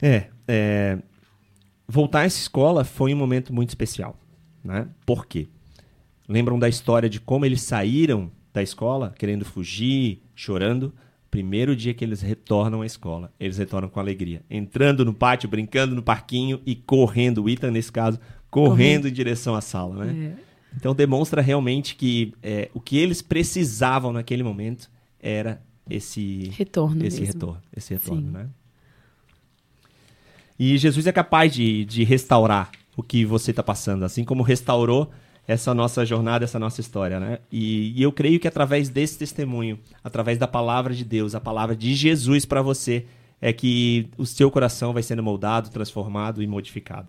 É, 0.02 0.30
é, 0.48 0.98
voltar 1.88 2.20
a 2.20 2.24
essa 2.24 2.40
escola 2.40 2.86
foi 2.86 3.14
um 3.14 3.18
momento 3.18 3.54
muito 3.54 3.70
especial, 3.70 4.18
né? 4.64 4.88
Por 5.06 5.26
quê? 5.26 5.48
Lembram 6.28 6.58
da 6.58 6.70
história 6.70 7.10
de 7.10 7.20
como 7.20 7.46
eles 7.46 7.62
saíram 7.62 8.32
da 8.54 8.62
escola, 8.64 9.14
querendo 9.18 9.44
fugir, 9.44 10.22
chorando? 10.36 10.94
Primeiro 11.32 11.76
dia 11.76 11.94
que 11.94 12.04
eles 12.04 12.22
retornam 12.22 12.82
à 12.82 12.86
escola, 12.86 13.32
eles 13.40 13.58
retornam 13.58 13.88
com 13.90 14.00
alegria, 14.00 14.42
entrando 14.50 15.06
no 15.06 15.14
pátio, 15.14 15.48
brincando 15.48 15.94
no 15.94 16.02
parquinho 16.02 16.60
e 16.66 16.76
correndo, 16.76 17.44
o 17.44 17.50
Ethan 17.50 17.70
nesse 17.72 17.92
caso, 17.92 18.20
correndo 18.50 19.08
em 19.08 19.12
direção 19.12 19.54
à 19.54 19.62
sala, 19.62 20.06
né? 20.06 20.36
É. 20.36 20.50
Então 20.76 20.96
demonstra 20.96 21.42
realmente 21.42 21.96
que 21.96 22.34
é, 22.42 22.70
o 22.74 22.80
que 22.80 22.98
eles 22.98 23.22
precisavam 23.22 24.12
naquele 24.12 24.44
momento 24.44 24.90
era 25.20 25.62
esse 25.90 26.52
Retorno 26.56 27.04
esse 27.06 27.20
mesmo. 27.22 27.34
retorno, 27.34 27.62
esse 27.76 27.94
retorno, 27.94 28.22
Sim. 28.22 28.32
né? 28.32 28.50
E 30.58 30.78
Jesus 30.78 31.08
é 31.08 31.12
capaz 31.12 31.54
de, 31.54 31.86
de 31.86 32.04
restaurar 32.04 32.72
o 32.98 33.02
que 33.02 33.24
você 33.24 33.52
está 33.52 33.64
passando, 33.64 34.04
assim 34.04 34.26
como 34.26 34.44
restaurou 34.44 35.10
essa 35.50 35.74
nossa 35.74 36.06
jornada, 36.06 36.46
essa 36.46 36.60
nossa 36.60 36.80
história, 36.80 37.20
né? 37.20 37.40
E, 37.52 38.00
e 38.00 38.04
eu 38.04 38.12
creio 38.12 38.40
que 38.40 38.48
através 38.48 38.88
desse 38.88 39.18
testemunho, 39.18 39.80
através 40.04 40.38
da 40.38 40.48
palavra 40.48 40.94
de 40.94 41.04
Deus, 41.04 41.34
a 41.34 41.42
palavra 41.42 41.76
de 41.76 41.96
Jesus 41.96 42.46
para 42.46 42.62
você, 42.62 43.08
é 43.42 43.52
que 43.52 44.12
o 44.16 44.28
seu 44.28 44.52
coração 44.52 44.94
vai 44.94 45.02
sendo 45.02 45.24
moldado, 45.24 45.72
transformado 45.72 46.44
e 46.44 46.46
modificado. 46.46 47.08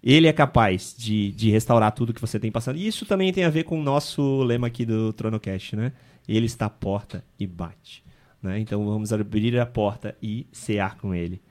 Ele 0.00 0.28
é 0.28 0.32
capaz 0.32 0.94
de, 0.96 1.32
de 1.32 1.50
restaurar 1.50 1.90
tudo 1.90 2.14
que 2.14 2.20
você 2.20 2.38
tem 2.38 2.52
passando. 2.52 2.76
E 2.76 2.86
isso 2.86 3.04
também 3.04 3.32
tem 3.32 3.42
a 3.42 3.50
ver 3.50 3.64
com 3.64 3.80
o 3.80 3.82
nosso 3.82 4.44
lema 4.44 4.68
aqui 4.68 4.86
do 4.86 5.12
TronoCast, 5.12 5.74
né? 5.74 5.92
Ele 6.28 6.46
está 6.46 6.66
à 6.66 6.70
porta 6.70 7.24
e 7.36 7.48
bate. 7.48 8.04
Né? 8.40 8.60
Então 8.60 8.86
vamos 8.86 9.12
abrir 9.12 9.58
a 9.58 9.66
porta 9.66 10.16
e 10.22 10.46
cear 10.52 10.96
com 10.98 11.12
ele. 11.12 11.42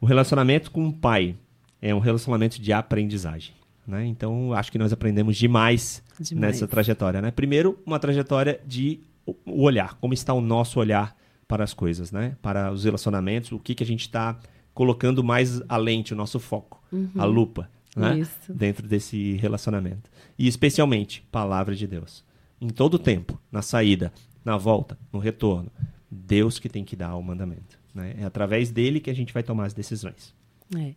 O 0.00 0.06
relacionamento 0.06 0.72
com 0.72 0.88
o 0.88 0.92
pai 0.92 1.36
é 1.80 1.94
um 1.94 2.00
relacionamento 2.00 2.60
de 2.60 2.72
aprendizagem. 2.72 3.61
Né? 3.86 4.06
Então 4.06 4.52
acho 4.52 4.70
que 4.70 4.78
nós 4.78 4.92
aprendemos 4.92 5.36
demais, 5.36 6.02
Demais. 6.20 6.54
nessa 6.54 6.68
trajetória. 6.68 7.20
Né? 7.20 7.30
Primeiro, 7.30 7.78
uma 7.84 7.98
trajetória 7.98 8.60
de 8.66 9.00
o- 9.26 9.34
olhar, 9.64 9.94
como 9.94 10.14
está 10.14 10.32
o 10.32 10.40
nosso 10.40 10.78
olhar 10.78 11.16
para 11.48 11.64
as 11.64 11.74
coisas, 11.74 12.12
né? 12.12 12.36
para 12.40 12.70
os 12.72 12.84
relacionamentos, 12.84 13.50
o 13.52 13.58
que, 13.58 13.74
que 13.74 13.82
a 13.82 13.86
gente 13.86 14.02
está 14.02 14.38
colocando 14.72 15.22
mais 15.22 15.60
a 15.68 15.76
lente, 15.76 16.12
o 16.12 16.16
nosso 16.16 16.38
foco, 16.40 16.82
a 17.18 17.24
lupa 17.24 17.68
né? 17.94 18.14
Dentro 18.48 18.88
desse 18.88 19.34
relacionamento. 19.34 20.08
E 20.38 20.48
especialmente, 20.48 21.22
palavra 21.30 21.74
de 21.76 21.86
Deus. 21.86 22.24
Em 22.60 22.68
todo 22.70 22.94
o 22.94 22.98
tempo, 22.98 23.38
na 23.50 23.60
saída, 23.60 24.10
na 24.44 24.56
volta, 24.56 24.96
no 25.12 25.18
retorno, 25.18 25.70
Deus 26.10 26.58
que 26.58 26.68
tem 26.70 26.84
que 26.84 26.96
dar 26.96 27.14
o 27.16 27.22
mandamento. 27.22 27.78
Né? 27.94 28.14
É 28.20 28.24
através 28.24 28.70
dele 28.70 28.98
que 29.00 29.10
a 29.10 29.14
gente 29.14 29.32
vai 29.34 29.42
tomar 29.42 29.66
as 29.66 29.74
decisões. 29.74 30.32
É. 30.74 30.92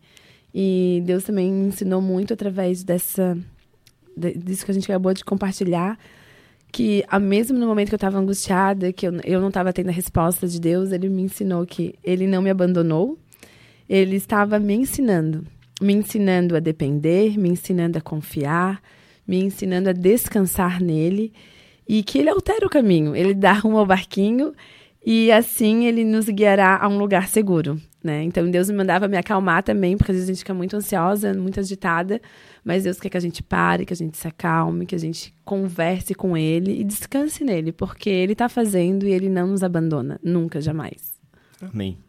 E 0.57 1.03
Deus 1.05 1.25
também 1.25 1.51
me 1.51 1.67
ensinou 1.67 2.01
muito 2.01 2.33
através 2.33 2.81
dessa 2.81 3.37
de- 4.15 4.35
disso 4.37 4.63
que 4.63 4.71
a 4.71 4.73
gente 4.73 4.89
acabou 4.89 5.13
de 5.13 5.25
compartilhar, 5.25 5.99
que 6.71 7.03
a 7.09 7.19
mesmo 7.19 7.59
no 7.59 7.67
momento 7.67 7.89
que 7.89 7.95
eu 7.95 7.97
estava 7.97 8.17
angustiada, 8.17 8.93
que 8.93 9.05
eu, 9.05 9.11
eu 9.25 9.41
não 9.41 9.49
estava 9.49 9.73
tendo 9.73 9.89
a 9.89 9.91
resposta 9.91 10.47
de 10.47 10.57
Deus, 10.57 10.93
ele 10.93 11.09
me 11.09 11.23
ensinou 11.23 11.65
que 11.65 11.95
ele 12.01 12.25
não 12.25 12.41
me 12.41 12.49
abandonou, 12.49 13.19
ele 13.89 14.15
estava 14.15 14.57
me 14.57 14.73
ensinando, 14.75 15.45
me 15.81 15.91
ensinando 15.91 16.55
a 16.55 16.61
depender, 16.61 17.37
me 17.37 17.49
ensinando 17.49 17.97
a 17.97 18.01
confiar, 18.01 18.81
me 19.27 19.37
ensinando 19.43 19.89
a 19.89 19.93
descansar 19.93 20.81
nele 20.81 21.33
e 21.85 22.01
que 22.01 22.17
ele 22.17 22.29
altera 22.29 22.65
o 22.65 22.69
caminho, 22.69 23.13
ele 23.13 23.33
dá 23.33 23.51
rumo 23.51 23.77
ao 23.77 23.85
barquinho 23.85 24.53
E 25.05 25.31
assim 25.31 25.85
ele 25.85 26.03
nos 26.03 26.27
guiará 26.27 26.79
a 26.81 26.87
um 26.87 26.97
lugar 26.97 27.27
seguro, 27.27 27.79
né? 28.03 28.23
Então 28.23 28.49
Deus 28.49 28.69
me 28.71 28.75
mandava 28.75 29.07
me 29.07 29.15
acalmar 29.15 29.61
também, 29.61 29.95
porque 29.95 30.11
às 30.11 30.15
vezes 30.15 30.29
a 30.29 30.33
gente 30.33 30.39
fica 30.39 30.53
muito 30.53 30.75
ansiosa, 30.75 31.31
muito 31.35 31.59
agitada, 31.59 32.19
mas 32.63 32.85
Deus 32.85 32.99
quer 32.99 33.09
que 33.09 33.17
a 33.17 33.21
gente 33.21 33.43
pare, 33.43 33.85
que 33.85 33.93
a 33.93 33.95
gente 33.95 34.17
se 34.17 34.27
acalme, 34.27 34.85
que 34.85 34.95
a 34.95 34.99
gente 34.99 35.31
converse 35.45 36.15
com 36.15 36.35
ele 36.35 36.81
e 36.81 36.83
descanse 36.83 37.43
nele, 37.43 37.71
porque 37.71 38.09
ele 38.09 38.33
está 38.33 38.49
fazendo 38.49 39.05
e 39.05 39.11
ele 39.11 39.29
não 39.29 39.45
nos 39.45 39.61
abandona, 39.61 40.19
nunca, 40.23 40.59
jamais. 40.59 41.13
Amém. 41.61 41.99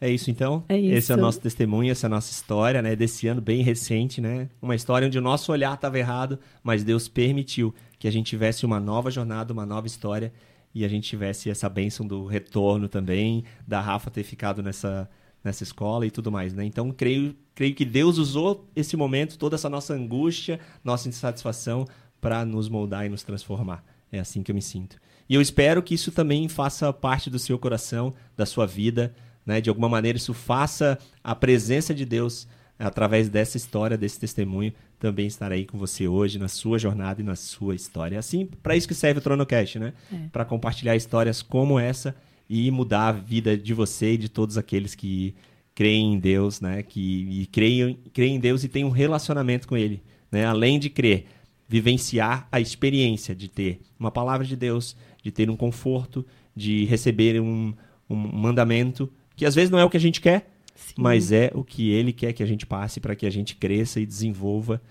É 0.00 0.10
isso 0.10 0.28
então? 0.30 0.64
É 0.68 0.76
isso. 0.76 0.94
Esse 0.94 1.12
é 1.12 1.14
o 1.14 1.18
nosso 1.18 1.40
testemunho, 1.40 1.92
essa 1.92 2.06
é 2.06 2.08
a 2.08 2.10
nossa 2.10 2.30
história, 2.30 2.82
né? 2.82 2.94
Desse 2.96 3.28
ano 3.28 3.40
bem 3.40 3.62
recente, 3.62 4.20
né? 4.20 4.48
Uma 4.60 4.74
história 4.74 5.06
onde 5.06 5.16
o 5.16 5.22
nosso 5.22 5.52
olhar 5.52 5.74
estava 5.74 5.96
errado, 5.98 6.38
mas 6.62 6.82
Deus 6.82 7.08
permitiu 7.08 7.72
que 7.98 8.06
a 8.06 8.10
gente 8.10 8.26
tivesse 8.26 8.66
uma 8.66 8.78
nova 8.78 9.10
jornada, 9.10 9.52
uma 9.52 9.64
nova 9.64 9.86
história 9.86 10.32
e 10.76 10.84
a 10.84 10.88
gente 10.88 11.08
tivesse 11.08 11.48
essa 11.48 11.70
bênção 11.70 12.06
do 12.06 12.26
retorno 12.26 12.86
também, 12.86 13.44
da 13.66 13.80
Rafa 13.80 14.10
ter 14.10 14.22
ficado 14.22 14.62
nessa, 14.62 15.08
nessa 15.42 15.62
escola 15.62 16.06
e 16.06 16.10
tudo 16.10 16.30
mais, 16.30 16.52
né? 16.52 16.66
Então, 16.66 16.90
creio, 16.90 17.34
creio 17.54 17.74
que 17.74 17.82
Deus 17.82 18.18
usou 18.18 18.68
esse 18.76 18.94
momento, 18.94 19.38
toda 19.38 19.54
essa 19.54 19.70
nossa 19.70 19.94
angústia, 19.94 20.60
nossa 20.84 21.08
insatisfação, 21.08 21.86
para 22.20 22.44
nos 22.44 22.68
moldar 22.68 23.06
e 23.06 23.08
nos 23.08 23.22
transformar. 23.22 23.82
É 24.12 24.18
assim 24.18 24.42
que 24.42 24.50
eu 24.50 24.54
me 24.54 24.60
sinto. 24.60 24.98
E 25.26 25.34
eu 25.34 25.40
espero 25.40 25.82
que 25.82 25.94
isso 25.94 26.12
também 26.12 26.46
faça 26.46 26.92
parte 26.92 27.30
do 27.30 27.38
seu 27.38 27.58
coração, 27.58 28.12
da 28.36 28.44
sua 28.44 28.66
vida, 28.66 29.14
né? 29.46 29.62
De 29.62 29.70
alguma 29.70 29.88
maneira 29.88 30.18
isso 30.18 30.34
faça 30.34 30.98
a 31.24 31.34
presença 31.34 31.94
de 31.94 32.04
Deus 32.04 32.46
através 32.78 33.30
dessa 33.30 33.56
história, 33.56 33.96
desse 33.96 34.20
testemunho, 34.20 34.74
também 35.06 35.28
estar 35.28 35.52
aí 35.52 35.64
com 35.64 35.78
você 35.78 36.08
hoje 36.08 36.36
na 36.36 36.48
sua 36.48 36.80
jornada 36.80 37.20
e 37.20 37.24
na 37.24 37.36
sua 37.36 37.76
história. 37.76 38.18
Assim, 38.18 38.46
para 38.60 38.74
isso 38.74 38.88
que 38.88 38.94
serve 38.94 39.20
o 39.20 39.22
TronoCast, 39.22 39.78
né? 39.78 39.92
É. 40.12 40.16
Para 40.32 40.44
compartilhar 40.44 40.96
histórias 40.96 41.42
como 41.42 41.78
essa 41.78 42.16
e 42.50 42.68
mudar 42.72 43.08
a 43.08 43.12
vida 43.12 43.56
de 43.56 43.72
você 43.72 44.14
e 44.14 44.16
de 44.18 44.28
todos 44.28 44.58
aqueles 44.58 44.96
que 44.96 45.32
creem 45.76 46.14
em 46.14 46.18
Deus, 46.18 46.60
né? 46.60 46.82
Que 46.82 47.40
e 47.42 47.46
creem, 47.46 48.00
creem 48.12 48.34
em 48.34 48.40
Deus 48.40 48.64
e 48.64 48.68
têm 48.68 48.84
um 48.84 48.90
relacionamento 48.90 49.68
com 49.68 49.76
Ele, 49.76 50.02
né? 50.30 50.44
Além 50.44 50.76
de 50.76 50.90
crer, 50.90 51.26
vivenciar 51.68 52.48
a 52.50 52.58
experiência 52.60 53.32
de 53.32 53.46
ter 53.46 53.80
uma 54.00 54.10
palavra 54.10 54.44
de 54.44 54.56
Deus, 54.56 54.96
de 55.22 55.30
ter 55.30 55.48
um 55.48 55.56
conforto, 55.56 56.26
de 56.54 56.84
receber 56.86 57.40
um, 57.40 57.72
um 58.10 58.16
mandamento 58.16 59.08
que 59.36 59.46
às 59.46 59.54
vezes 59.54 59.70
não 59.70 59.78
é 59.78 59.84
o 59.84 59.90
que 59.90 59.96
a 59.96 60.00
gente 60.00 60.20
quer, 60.20 60.50
Sim. 60.74 60.94
mas 60.96 61.30
é 61.30 61.52
o 61.54 61.62
que 61.62 61.90
ele 61.90 62.12
quer 62.12 62.32
que 62.32 62.42
a 62.42 62.46
gente 62.46 62.66
passe 62.66 62.98
para 62.98 63.14
que 63.14 63.24
a 63.24 63.30
gente 63.30 63.54
cresça 63.54 64.00
e 64.00 64.06
desenvolva 64.06 64.82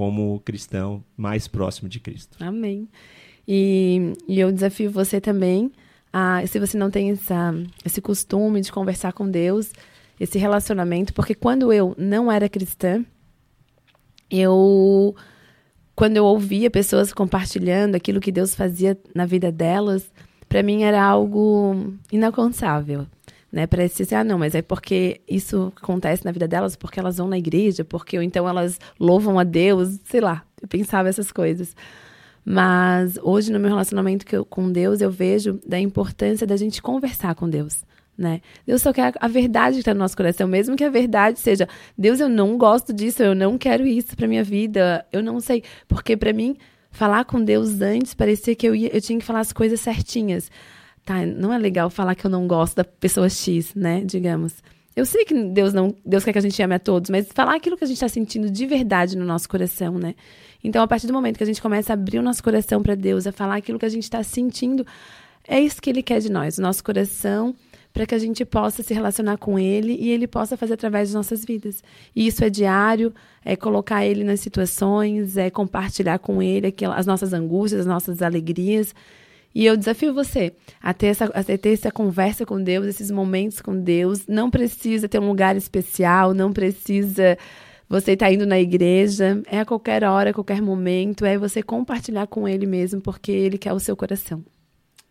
como 0.00 0.40
cristão 0.40 1.04
mais 1.14 1.46
próximo 1.46 1.86
de 1.86 2.00
Cristo. 2.00 2.38
Amém. 2.40 2.88
E, 3.46 4.14
e 4.26 4.40
eu 4.40 4.50
desafio 4.50 4.90
você 4.90 5.20
também, 5.20 5.70
a, 6.10 6.42
se 6.46 6.58
você 6.58 6.78
não 6.78 6.90
tem 6.90 7.10
essa, 7.10 7.52
esse 7.84 8.00
costume 8.00 8.62
de 8.62 8.72
conversar 8.72 9.12
com 9.12 9.30
Deus, 9.30 9.70
esse 10.18 10.38
relacionamento, 10.38 11.12
porque 11.12 11.34
quando 11.34 11.70
eu 11.70 11.94
não 11.98 12.32
era 12.32 12.48
cristã, 12.48 13.04
eu 14.30 15.14
quando 15.94 16.16
eu 16.16 16.24
ouvia 16.24 16.70
pessoas 16.70 17.12
compartilhando 17.12 17.94
aquilo 17.94 18.20
que 18.20 18.32
Deus 18.32 18.54
fazia 18.54 18.98
na 19.14 19.26
vida 19.26 19.52
delas, 19.52 20.10
para 20.48 20.62
mim 20.62 20.82
era 20.82 21.04
algo 21.04 21.92
inalcançável 22.10 23.06
né? 23.52 23.66
Parece 23.66 24.02
assim, 24.02 24.14
ah, 24.14 24.24
não, 24.24 24.38
mas 24.38 24.54
é 24.54 24.62
porque 24.62 25.20
isso 25.28 25.72
acontece 25.76 26.24
na 26.24 26.30
vida 26.30 26.46
delas, 26.46 26.76
porque 26.76 27.00
elas 27.00 27.16
vão 27.16 27.28
na 27.28 27.38
igreja, 27.38 27.84
porque 27.84 28.16
ou 28.16 28.22
então 28.22 28.48
elas 28.48 28.78
louvam 28.98 29.38
a 29.38 29.44
Deus, 29.44 29.98
sei 30.04 30.20
lá. 30.20 30.44
Eu 30.60 30.68
pensava 30.68 31.08
essas 31.08 31.32
coisas. 31.32 31.74
Mas 32.44 33.18
hoje, 33.22 33.52
no 33.52 33.60
meu 33.60 33.70
relacionamento 33.70 34.24
eu, 34.34 34.44
com 34.44 34.70
Deus, 34.70 35.00
eu 35.00 35.10
vejo 35.10 35.60
da 35.66 35.78
importância 35.78 36.46
da 36.46 36.56
gente 36.56 36.80
conversar 36.80 37.34
com 37.34 37.48
Deus. 37.48 37.84
Né? 38.16 38.42
Deus 38.66 38.82
só 38.82 38.92
quer 38.92 39.14
a 39.18 39.28
verdade 39.28 39.76
que 39.76 39.80
está 39.80 39.94
no 39.94 40.00
nosso 40.00 40.16
coração, 40.16 40.46
mesmo 40.46 40.76
que 40.76 40.84
a 40.84 40.90
verdade 40.90 41.40
seja, 41.40 41.66
Deus, 41.96 42.20
eu 42.20 42.28
não 42.28 42.58
gosto 42.58 42.92
disso, 42.92 43.22
eu 43.22 43.34
não 43.34 43.56
quero 43.56 43.86
isso 43.86 44.14
para 44.14 44.28
minha 44.28 44.44
vida, 44.44 45.06
eu 45.10 45.22
não 45.22 45.40
sei, 45.40 45.64
porque 45.88 46.14
para 46.18 46.30
mim 46.30 46.54
falar 46.90 47.24
com 47.24 47.42
Deus 47.42 47.80
antes 47.80 48.12
parecia 48.12 48.54
que 48.54 48.68
eu 48.68 48.74
ia, 48.74 48.94
eu 48.94 49.00
tinha 49.00 49.18
que 49.18 49.24
falar 49.24 49.40
as 49.40 49.54
coisas 49.54 49.80
certinhas 49.80 50.50
tá, 51.10 51.26
não 51.26 51.52
é 51.52 51.58
legal 51.58 51.90
falar 51.90 52.14
que 52.14 52.24
eu 52.24 52.30
não 52.30 52.46
gosto 52.46 52.76
da 52.76 52.84
pessoa 52.84 53.28
X, 53.28 53.74
né? 53.74 54.02
Digamos. 54.04 54.62
Eu 54.94 55.04
sei 55.04 55.24
que 55.24 55.34
Deus 55.34 55.72
não, 55.72 55.94
Deus 56.04 56.24
quer 56.24 56.32
que 56.32 56.38
a 56.38 56.42
gente 56.42 56.60
ame 56.62 56.74
a 56.74 56.78
todos, 56.78 57.10
mas 57.10 57.28
falar 57.32 57.56
aquilo 57.56 57.76
que 57.76 57.84
a 57.84 57.86
gente 57.86 57.96
está 57.96 58.08
sentindo 58.08 58.50
de 58.50 58.66
verdade 58.66 59.16
no 59.16 59.24
nosso 59.24 59.48
coração, 59.48 59.98
né? 59.98 60.14
Então, 60.62 60.82
a 60.82 60.86
partir 60.86 61.06
do 61.06 61.12
momento 61.12 61.36
que 61.36 61.42
a 61.42 61.46
gente 61.46 61.60
começa 61.60 61.92
a 61.92 61.94
abrir 61.94 62.18
o 62.18 62.22
nosso 62.22 62.42
coração 62.42 62.82
para 62.82 62.94
Deus, 62.94 63.26
a 63.26 63.32
falar 63.32 63.56
aquilo 63.56 63.78
que 63.78 63.86
a 63.86 63.88
gente 63.88 64.04
está 64.04 64.22
sentindo, 64.22 64.86
é 65.48 65.58
isso 65.58 65.80
que 65.80 65.90
Ele 65.90 66.02
quer 66.02 66.20
de 66.20 66.30
nós, 66.30 66.58
o 66.58 66.62
nosso 66.62 66.84
coração, 66.84 67.54
para 67.92 68.06
que 68.06 68.14
a 68.14 68.18
gente 68.18 68.44
possa 68.44 68.82
se 68.82 68.92
relacionar 68.94 69.36
com 69.38 69.58
Ele 69.58 69.96
e 69.98 70.10
Ele 70.10 70.26
possa 70.26 70.56
fazer 70.56 70.74
através 70.74 71.08
de 71.08 71.14
nossas 71.14 71.44
vidas. 71.44 71.82
E 72.14 72.26
isso 72.26 72.44
é 72.44 72.50
diário, 72.50 73.12
é 73.44 73.56
colocar 73.56 74.04
Ele 74.04 74.22
nas 74.22 74.40
situações, 74.40 75.36
é 75.36 75.50
compartilhar 75.50 76.18
com 76.18 76.42
Ele 76.42 76.74
as 76.94 77.06
nossas 77.06 77.32
angústias, 77.32 77.80
as 77.80 77.86
nossas 77.86 78.22
alegrias. 78.22 78.94
E 79.54 79.66
eu 79.66 79.76
desafio 79.76 80.14
você 80.14 80.52
a 80.80 80.94
ter, 80.94 81.08
essa, 81.08 81.24
a 81.26 81.42
ter 81.42 81.72
essa 81.72 81.90
conversa 81.90 82.46
com 82.46 82.62
Deus, 82.62 82.86
esses 82.86 83.10
momentos 83.10 83.60
com 83.60 83.76
Deus. 83.76 84.26
Não 84.26 84.50
precisa 84.50 85.08
ter 85.08 85.18
um 85.18 85.28
lugar 85.28 85.56
especial, 85.56 86.32
não 86.32 86.52
precisa 86.52 87.36
você 87.88 88.12
estar 88.12 88.26
tá 88.26 88.32
indo 88.32 88.46
na 88.46 88.60
igreja. 88.60 89.42
É 89.50 89.60
a 89.60 89.64
qualquer 89.64 90.04
hora, 90.04 90.30
a 90.30 90.34
qualquer 90.34 90.62
momento. 90.62 91.24
É 91.24 91.36
você 91.36 91.62
compartilhar 91.62 92.28
com 92.28 92.46
Ele 92.46 92.66
mesmo, 92.66 93.00
porque 93.00 93.32
Ele 93.32 93.58
quer 93.58 93.72
o 93.72 93.80
seu 93.80 93.96
coração. 93.96 94.44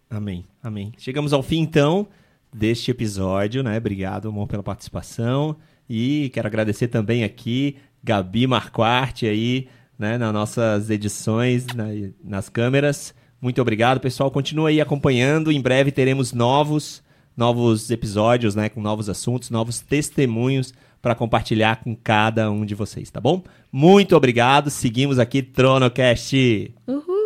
Amém, 0.10 0.46
amém. 0.64 0.94
Chegamos 0.98 1.34
ao 1.34 1.44
fim, 1.44 1.60
então, 1.60 2.08
deste 2.54 2.90
episódio, 2.90 3.62
né? 3.62 3.78
Obrigado, 3.78 4.30
amor, 4.30 4.48
pela 4.48 4.64
participação. 4.64 5.58
E 5.90 6.30
quero 6.34 6.48
agradecer 6.48 6.88
também 6.88 7.24
aqui 7.24 7.76
Gabi 8.04 8.48
Marquardt 8.48 9.26
aí, 9.26 9.68
né, 9.98 10.18
nas 10.18 10.32
nossas 10.32 10.90
edições, 10.90 11.68
na, 11.68 11.88
nas 12.24 12.48
câmeras. 12.48 13.14
Muito 13.42 13.62
obrigado, 13.62 14.00
pessoal. 14.00 14.30
Continua 14.32 14.70
aí 14.70 14.82
acompanhando. 14.82 15.52
Em 15.52 15.62
breve 15.62 15.92
teremos 15.92 16.34
novos, 16.34 17.02
novos 17.36 17.90
episódios, 17.90 18.56
né, 18.56 18.70
com 18.70 18.82
novos 18.82 19.10
assuntos, 19.10 19.50
novos 19.50 19.80
testemunhos 19.80 20.74
para 21.02 21.16
compartilhar 21.16 21.78
com 21.84 21.96
cada 21.96 22.52
um 22.52 22.66
de 22.66 22.76
vocês, 22.76 23.10
tá 23.10 23.22
bom? 23.22 23.44
Muito 23.72 24.16
obrigado. 24.16 24.70
Seguimos 24.70 25.18
aqui 25.18 25.42
TronoCast. 25.42 26.74
Uhul. 26.86 27.19